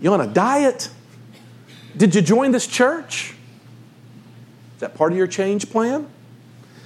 You 0.00 0.12
on 0.12 0.20
a 0.20 0.26
diet? 0.26 0.90
Did 1.96 2.14
you 2.14 2.20
join 2.20 2.50
this 2.50 2.66
church? 2.66 3.34
Is 4.74 4.80
that 4.80 4.94
part 4.94 5.12
of 5.12 5.18
your 5.18 5.26
change 5.26 5.70
plan? 5.70 6.06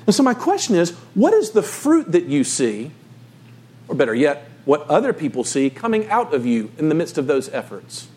And 0.06 0.14
so, 0.14 0.22
my 0.22 0.34
question 0.34 0.76
is 0.76 0.92
what 1.14 1.34
is 1.34 1.50
the 1.50 1.62
fruit 1.62 2.12
that 2.12 2.24
you 2.24 2.44
see, 2.44 2.92
or 3.88 3.94
better 3.94 4.14
yet, 4.14 4.48
what 4.64 4.88
other 4.88 5.12
people 5.12 5.44
see 5.44 5.70
coming 5.70 6.08
out 6.08 6.32
of 6.32 6.46
you 6.46 6.70
in 6.78 6.88
the 6.88 6.94
midst 6.94 7.18
of 7.18 7.26
those 7.26 7.48
efforts? 7.48 8.08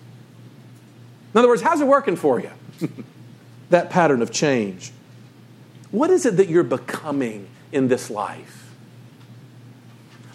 In 1.34 1.40
other 1.40 1.48
words, 1.48 1.64
how's 1.64 1.82
it 1.82 1.88
working 1.88 2.16
for 2.16 2.40
you? 2.40 2.52
that 3.70 3.90
pattern 3.90 4.22
of 4.22 4.32
change. 4.32 4.92
What 5.90 6.10
is 6.10 6.26
it 6.26 6.38
that 6.38 6.50
you're 6.50 6.64
becoming 6.64 7.48
in 7.72 7.88
this 7.88 8.10
life? 8.10 8.63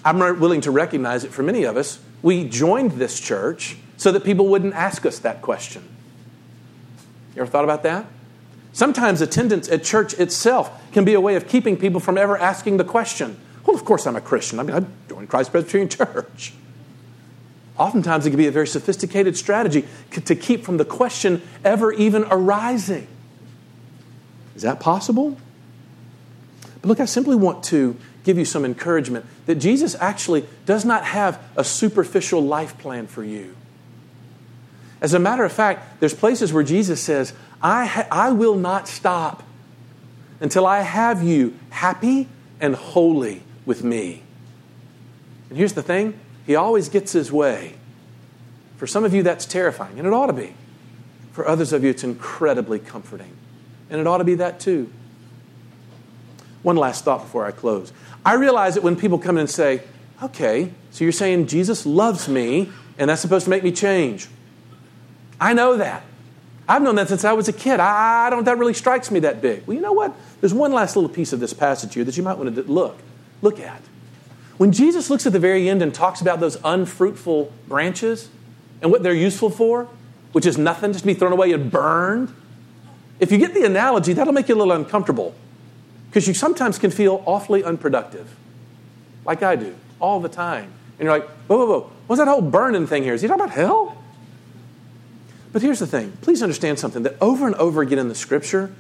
I'm 0.09 0.19
willing 0.41 0.63
to 0.63 0.71
recognize 0.71 1.25
it 1.25 1.33
for 1.33 1.43
many 1.43 1.65
of 1.65 1.77
us 1.77 1.99
we 2.23 2.49
joined 2.49 2.93
this 2.93 3.21
church 3.21 3.77
so 3.99 4.11
that 4.13 4.25
people 4.25 4.47
wouldn't 4.47 4.73
ask 4.75 5.05
us 5.05 5.19
that 5.19 5.43
question. 5.43 5.87
You 7.35 7.43
ever 7.43 7.51
thought 7.51 7.65
about 7.65 7.83
that? 7.83 8.07
Sometimes 8.73 9.21
attendance 9.21 9.69
at 9.69 9.85
church 9.85 10.15
itself 10.15 10.71
can 10.93 11.05
be 11.05 11.13
a 11.13 11.21
way 11.21 11.37
of 11.37 11.47
keeping 11.47 11.77
people 11.77 12.01
from 12.01 12.17
ever 12.17 12.39
asking 12.39 12.79
the 12.79 12.85
question. 12.85 13.39
Well, 13.67 13.77
of 13.77 13.85
course 13.85 14.07
I'm 14.07 14.17
a 14.17 14.21
Christian. 14.23 14.59
I 14.59 14.63
mean, 14.63 14.77
I 14.77 14.87
joined 15.11 15.29
Christ 15.29 15.51
Presbyterian 15.51 15.89
Church. 15.91 16.55
Oftentimes 17.77 18.25
it 18.25 18.31
can 18.31 18.39
be 18.39 18.47
a 18.47 18.51
very 18.51 18.67
sophisticated 18.67 19.37
strategy 19.37 19.87
to 20.25 20.35
keep 20.35 20.65
from 20.65 20.79
the 20.79 20.87
question 20.87 21.43
ever 21.65 21.93
even 21.93 22.25
arising. 22.31 23.07
Is 24.57 24.63
that 24.63 24.81
possible? 24.81 25.37
But 26.81 26.89
look, 26.89 27.01
I 27.01 27.05
simply 27.05 27.37
want 27.37 27.63
to 27.65 27.97
give 28.29 28.37
you 28.37 28.45
some 28.45 28.67
encouragement 28.67 29.25
that 29.47 29.55
Jesus 29.55 29.97
actually 29.99 30.45
does 30.67 30.85
not 30.85 31.03
have 31.03 31.43
a 31.57 31.65
superficial 31.65 32.43
life 32.43 32.77
plan 32.77 33.07
for 33.07 33.25
you. 33.25 33.57
As 35.01 35.15
a 35.15 35.19
matter 35.19 35.45
of 35.45 35.53
fact, 35.53 35.99
there's 35.99 36.13
places 36.13 36.53
where 36.53 36.63
Jesus 36.63 37.01
says, 37.01 37.33
I, 37.63 37.87
ha- 37.87 38.07
I 38.13 38.33
will 38.33 38.55
not 38.55 38.87
stop 38.87 39.45
until 40.41 40.67
I 40.67 40.83
have 40.83 41.23
you 41.23 41.59
happy 41.71 42.29
and 42.61 42.75
holy 42.75 43.45
with 43.65 43.83
me. 43.83 44.23
And 45.49 45.57
here's 45.57 45.73
the 45.73 45.83
thing 45.83 46.13
He 46.45 46.55
always 46.55 46.91
gets 46.91 47.13
His 47.13 47.33
way. 47.33 47.77
For 48.77 48.87
some 48.87 49.05
of 49.05 49.15
you, 49.15 49.23
that's 49.23 49.47
terrifying, 49.47 49.99
and 49.99 50.07
it 50.07 50.13
ought 50.13 50.27
to 50.27 50.35
be. 50.35 50.53
For 51.33 51.49
others 51.49 51.73
of 51.73 51.83
you, 51.83 51.89
it's 51.89 52.05
incredibly 52.05 52.79
comforting, 52.79 53.35
and 53.89 53.99
it 53.99 54.07
ought 54.07 54.19
to 54.19 54.25
be 54.25 54.35
that 54.35 54.61
too. 54.61 54.93
One 56.63 56.77
last 56.77 57.05
thought 57.05 57.23
before 57.23 57.47
I 57.47 57.51
close. 57.51 57.93
I 58.25 58.35
realize 58.35 58.75
that 58.75 58.83
when 58.83 58.97
people 58.97 59.19
come 59.19 59.37
in 59.37 59.43
and 59.43 59.51
say, 59.51 59.83
okay, 60.23 60.73
so 60.91 61.05
you're 61.05 61.13
saying 61.13 61.47
Jesus 61.47 61.87
loves 61.87 62.29
me, 62.29 62.71
and 62.99 63.09
that's 63.09 63.23
supposed 63.23 63.45
to 63.45 63.51
make 63.51 63.63
me 63.63 63.73
change. 63.73 64.29
I 65.41 65.55
know 65.55 65.77
that. 65.77 66.03
I've 66.69 66.83
known 66.83 66.97
that 66.97 67.09
since 67.09 67.25
I 67.25 67.33
was 67.33 67.49
a 67.49 67.53
kid. 67.53 67.81
I, 67.81 68.29
don't. 68.29 68.45
That 68.45 68.59
really 68.59 68.75
strikes 68.75 69.11
me 69.11 69.21
that 69.21 69.41
big. 69.41 69.67
Well, 69.67 69.75
you 69.75 69.81
know 69.81 69.93
what? 69.93 70.15
There's 70.41 70.53
one 70.53 70.73
last 70.73 70.97
little 70.97 71.09
piece 71.09 71.33
of 71.33 71.41
this 71.41 71.55
passage 71.55 71.95
here 71.95 72.05
that 72.05 72.17
you 72.17 72.23
might 72.23 72.37
want 72.37 72.55
to 72.55 72.63
look 72.63 72.99
look 73.41 73.61
at. 73.61 73.81
When 74.57 74.73
Jesus 74.73 75.09
looks 75.11 75.27
at 75.27 75.33
the 75.33 75.39
very 75.39 75.69
end 75.69 75.83
and 75.83 75.95
talks 75.95 76.21
about 76.21 76.41
those 76.41 76.59
unfruitful 76.65 77.53
branches 77.69 78.29
and 78.83 78.91
what 78.91 79.03
they're 79.03 79.15
useful 79.15 79.51
for, 79.51 79.89
which 80.33 80.45
is 80.45 80.59
nothing, 80.59 80.93
just 80.93 81.05
to 81.05 81.07
be 81.07 81.15
thrown 81.15 81.33
away 81.33 81.53
and 81.53 81.71
burned. 81.71 82.35
If 83.21 83.33
you 83.33 83.39
get 83.39 83.55
the 83.55 83.65
analogy, 83.65 84.13
that'll 84.13 84.33
make 84.33 84.49
you 84.49 84.55
a 84.55 84.59
little 84.59 84.75
uncomfortable 84.75 85.35
because 86.09 86.27
you 86.27 86.35
sometimes 86.35 86.79
can 86.79 86.91
feel 86.91 87.23
awfully 87.27 87.63
unproductive, 87.63 88.35
like 89.25 89.43
I 89.43 89.57
do 89.57 89.75
all 90.01 90.21
the 90.21 90.29
time. 90.29 90.73
And 90.99 91.07
you're 91.07 91.19
like, 91.19 91.29
whoa, 91.47 91.59
whoa, 91.59 91.67
whoa, 91.67 91.93
what's 92.07 92.19
that 92.19 92.29
whole 92.29 92.43
burning 92.43 92.87
thing 92.87 93.03
here? 93.03 93.15
Is 93.15 93.23
he 93.23 93.29
talking 93.29 93.45
about 93.45 93.55
hell? 93.55 94.03
But 95.53 95.63
here's 95.63 95.79
the 95.79 95.87
thing 95.87 96.13
please 96.21 96.43
understand 96.43 96.79
something 96.79 97.03
that 97.05 97.17
over 97.21 97.47
and 97.47 97.55
over 97.57 97.83
again 97.83 97.99
in 97.99 98.09
the 98.09 98.15
scripture, 98.15 98.73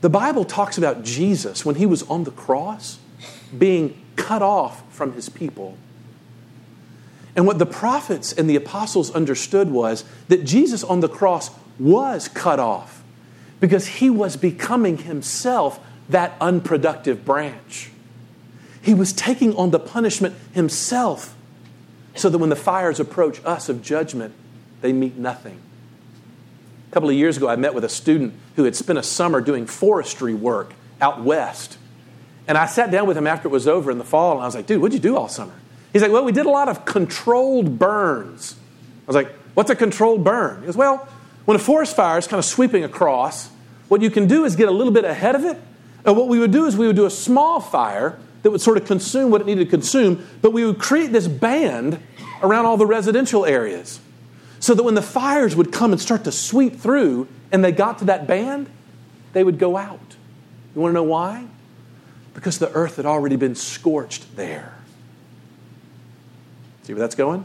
the 0.00 0.10
Bible 0.10 0.44
talks 0.44 0.78
about 0.78 1.02
Jesus 1.02 1.64
when 1.64 1.76
he 1.76 1.86
was 1.86 2.02
on 2.04 2.24
the 2.24 2.30
cross 2.30 2.98
being 3.56 4.00
cut 4.16 4.42
off 4.42 4.82
from 4.92 5.12
his 5.12 5.28
people. 5.28 5.76
And 7.36 7.46
what 7.46 7.58
the 7.58 7.66
prophets 7.66 8.32
and 8.32 8.48
the 8.48 8.56
apostles 8.56 9.10
understood 9.10 9.70
was 9.70 10.04
that 10.28 10.44
Jesus 10.44 10.84
on 10.84 11.00
the 11.00 11.08
cross 11.08 11.50
was 11.78 12.28
cut 12.28 12.60
off 12.60 13.02
because 13.60 13.86
he 13.86 14.08
was 14.08 14.36
becoming 14.36 14.98
himself 14.98 15.80
that 16.08 16.34
unproductive 16.40 17.24
branch. 17.24 17.90
He 18.82 18.94
was 18.94 19.12
taking 19.12 19.54
on 19.56 19.70
the 19.70 19.78
punishment 19.78 20.36
himself 20.52 21.34
so 22.14 22.28
that 22.28 22.38
when 22.38 22.50
the 22.50 22.56
fires 22.56 23.00
approach 23.00 23.40
us 23.44 23.68
of 23.68 23.82
judgment, 23.82 24.34
they 24.82 24.92
meet 24.92 25.16
nothing. 25.16 25.58
A 26.90 26.94
couple 26.94 27.08
of 27.08 27.14
years 27.14 27.36
ago, 27.36 27.48
I 27.48 27.56
met 27.56 27.74
with 27.74 27.84
a 27.84 27.88
student 27.88 28.34
who 28.56 28.64
had 28.64 28.76
spent 28.76 28.98
a 28.98 29.02
summer 29.02 29.40
doing 29.40 29.66
forestry 29.66 30.34
work 30.34 30.74
out 31.00 31.22
west. 31.24 31.78
And 32.46 32.58
I 32.58 32.66
sat 32.66 32.90
down 32.90 33.06
with 33.06 33.16
him 33.16 33.26
after 33.26 33.48
it 33.48 33.50
was 33.50 33.66
over 33.66 33.90
in 33.90 33.98
the 33.98 34.04
fall, 34.04 34.32
and 34.32 34.42
I 34.42 34.44
was 34.46 34.54
like, 34.54 34.66
dude, 34.66 34.80
what'd 34.80 34.94
you 34.94 35.00
do 35.00 35.16
all 35.16 35.28
summer? 35.28 35.54
He's 35.92 36.02
like, 36.02 36.12
well, 36.12 36.24
we 36.24 36.32
did 36.32 36.46
a 36.46 36.50
lot 36.50 36.68
of 36.68 36.84
controlled 36.84 37.78
burns. 37.78 38.56
I 39.04 39.06
was 39.06 39.16
like, 39.16 39.32
what's 39.54 39.70
a 39.70 39.76
controlled 39.76 40.22
burn? 40.22 40.60
He 40.60 40.66
goes, 40.66 40.76
well, 40.76 41.08
when 41.46 41.56
a 41.56 41.60
forest 41.60 41.96
fire 41.96 42.18
is 42.18 42.26
kind 42.26 42.38
of 42.38 42.44
sweeping 42.44 42.84
across, 42.84 43.48
what 43.88 44.02
you 44.02 44.10
can 44.10 44.26
do 44.26 44.44
is 44.44 44.56
get 44.56 44.68
a 44.68 44.72
little 44.72 44.92
bit 44.92 45.04
ahead 45.04 45.34
of 45.34 45.44
it. 45.44 45.58
And 46.04 46.16
what 46.16 46.28
we 46.28 46.38
would 46.38 46.50
do 46.52 46.66
is 46.66 46.76
we 46.76 46.86
would 46.86 46.96
do 46.96 47.06
a 47.06 47.10
small 47.10 47.60
fire 47.60 48.18
that 48.42 48.50
would 48.50 48.60
sort 48.60 48.76
of 48.76 48.84
consume 48.84 49.30
what 49.30 49.40
it 49.40 49.46
needed 49.46 49.64
to 49.64 49.70
consume, 49.70 50.26
but 50.42 50.52
we 50.52 50.64
would 50.64 50.78
create 50.78 51.12
this 51.12 51.26
band 51.26 51.98
around 52.42 52.66
all 52.66 52.76
the 52.76 52.86
residential 52.86 53.46
areas. 53.46 54.00
So 54.60 54.74
that 54.74 54.82
when 54.82 54.94
the 54.94 55.02
fires 55.02 55.56
would 55.56 55.72
come 55.72 55.92
and 55.92 56.00
start 56.00 56.24
to 56.24 56.32
sweep 56.32 56.76
through 56.76 57.28
and 57.52 57.64
they 57.64 57.72
got 57.72 57.98
to 57.98 58.04
that 58.06 58.26
band, 58.26 58.68
they 59.32 59.44
would 59.44 59.58
go 59.58 59.76
out. 59.76 60.16
You 60.74 60.80
want 60.80 60.90
to 60.90 60.94
know 60.94 61.02
why? 61.04 61.46
Because 62.34 62.58
the 62.58 62.70
earth 62.72 62.96
had 62.96 63.06
already 63.06 63.36
been 63.36 63.54
scorched 63.54 64.36
there. 64.36 64.76
See 66.82 66.92
where 66.92 67.00
that's 67.00 67.14
going? 67.14 67.44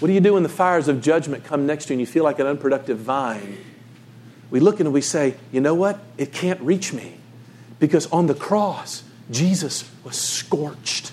What 0.00 0.08
do 0.08 0.14
you 0.14 0.20
do 0.20 0.34
when 0.34 0.42
the 0.42 0.48
fires 0.48 0.88
of 0.88 1.00
judgment 1.00 1.44
come 1.44 1.66
next 1.66 1.84
to 1.86 1.92
you 1.92 1.94
and 1.94 2.00
you 2.00 2.06
feel 2.06 2.24
like 2.24 2.40
an 2.40 2.46
unproductive 2.48 2.98
vine? 2.98 3.58
We 4.52 4.60
look 4.60 4.80
and 4.80 4.92
we 4.92 5.00
say, 5.00 5.34
you 5.50 5.62
know 5.62 5.74
what? 5.74 5.98
It 6.18 6.30
can't 6.30 6.60
reach 6.60 6.92
me. 6.92 7.14
Because 7.80 8.06
on 8.12 8.26
the 8.26 8.34
cross, 8.34 9.02
Jesus 9.30 9.90
was 10.04 10.16
scorched 10.16 11.12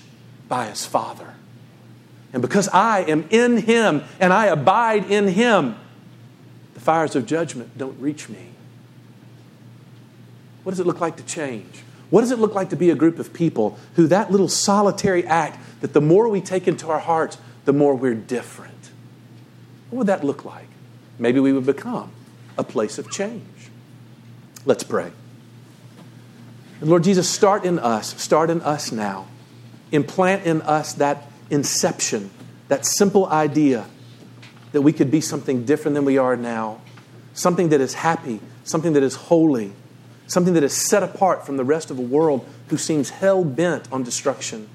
by 0.50 0.68
his 0.68 0.86
Father. 0.86 1.36
And 2.34 2.42
because 2.42 2.68
I 2.68 3.00
am 3.00 3.26
in 3.30 3.58
him 3.58 4.04
and 4.20 4.34
I 4.34 4.48
abide 4.48 5.10
in 5.10 5.30
him, 5.30 5.78
the 6.74 6.82
fires 6.82 7.16
of 7.16 7.26
judgment 7.26 7.78
don't 7.78 7.98
reach 8.02 8.28
me. 8.28 8.50
What 10.64 10.74
does 10.74 10.82
it 10.82 10.86
look 10.86 11.00
like 11.00 11.16
to 11.16 11.24
change? 11.24 11.84
What 12.10 12.22
does 12.22 12.32
it 12.32 12.40
look 12.40 12.54
like 12.54 12.72
to 12.72 12.76
be 12.76 12.90
a 12.90 12.96
group 12.96 13.20
of 13.20 13.32
people 13.32 13.80
who 13.96 14.08
that 14.08 14.32
little 14.32 14.50
solitary 14.50 15.26
act, 15.26 15.58
that 15.80 15.94
the 15.94 16.02
more 16.02 16.28
we 16.28 16.42
take 16.42 16.68
into 16.68 16.90
our 16.90 17.00
hearts, 17.00 17.38
the 17.64 17.74
more 17.74 17.96
we're 17.96 18.16
different? 18.16 18.92
What 19.92 20.00
would 20.00 20.08
that 20.08 20.26
look 20.26 20.44
like? 20.44 20.68
Maybe 21.18 21.40
we 21.40 21.54
would 21.54 21.66
become 21.66 22.12
a 22.60 22.64
place 22.64 23.00
of 23.00 23.10
change. 23.10 23.72
Let's 24.66 24.84
pray. 24.84 25.12
And 26.82 26.90
Lord 26.90 27.04
Jesus, 27.04 27.28
start 27.28 27.66
in 27.66 27.80
us, 27.80 28.22
start 28.22 28.50
in 28.50 28.62
us 28.62 28.92
now. 28.92 29.28
Implant 29.92 30.46
in 30.46 30.62
us 30.62 30.94
that 30.94 31.24
inception, 31.50 32.30
that 32.68 32.86
simple 32.86 33.26
idea 33.28 33.86
that 34.74 34.82
we 34.82 34.94
could 34.94 35.10
be 35.10 35.22
something 35.22 35.66
different 35.66 35.96
than 35.96 36.06
we 36.06 36.18
are 36.18 36.36
now, 36.36 36.82
something 37.34 37.70
that 37.70 37.82
is 37.82 37.96
happy, 37.96 38.40
something 38.64 38.94
that 38.94 39.02
is 39.02 39.16
holy, 39.16 39.74
something 40.28 40.54
that 40.54 40.64
is 40.64 40.74
set 40.74 41.02
apart 41.02 41.46
from 41.46 41.58
the 41.58 41.64
rest 41.64 41.90
of 41.90 41.98
a 41.98 42.04
world 42.04 42.48
who 42.68 42.78
seems 42.78 43.10
hell 43.10 43.44
bent 43.44 43.92
on 43.92 44.04
destruction. 44.04 44.70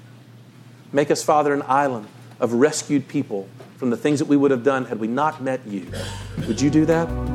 Make 0.91 1.09
us, 1.09 1.23
Father, 1.23 1.53
an 1.53 1.63
island 1.65 2.07
of 2.39 2.53
rescued 2.53 3.07
people 3.07 3.47
from 3.77 3.89
the 3.89 3.97
things 3.97 4.19
that 4.19 4.25
we 4.25 4.35
would 4.35 4.51
have 4.51 4.63
done 4.63 4.85
had 4.85 4.99
we 4.99 5.07
not 5.07 5.41
met 5.41 5.65
you. 5.65 5.87
Would 6.47 6.59
you 6.59 6.69
do 6.69 6.85
that? 6.85 7.34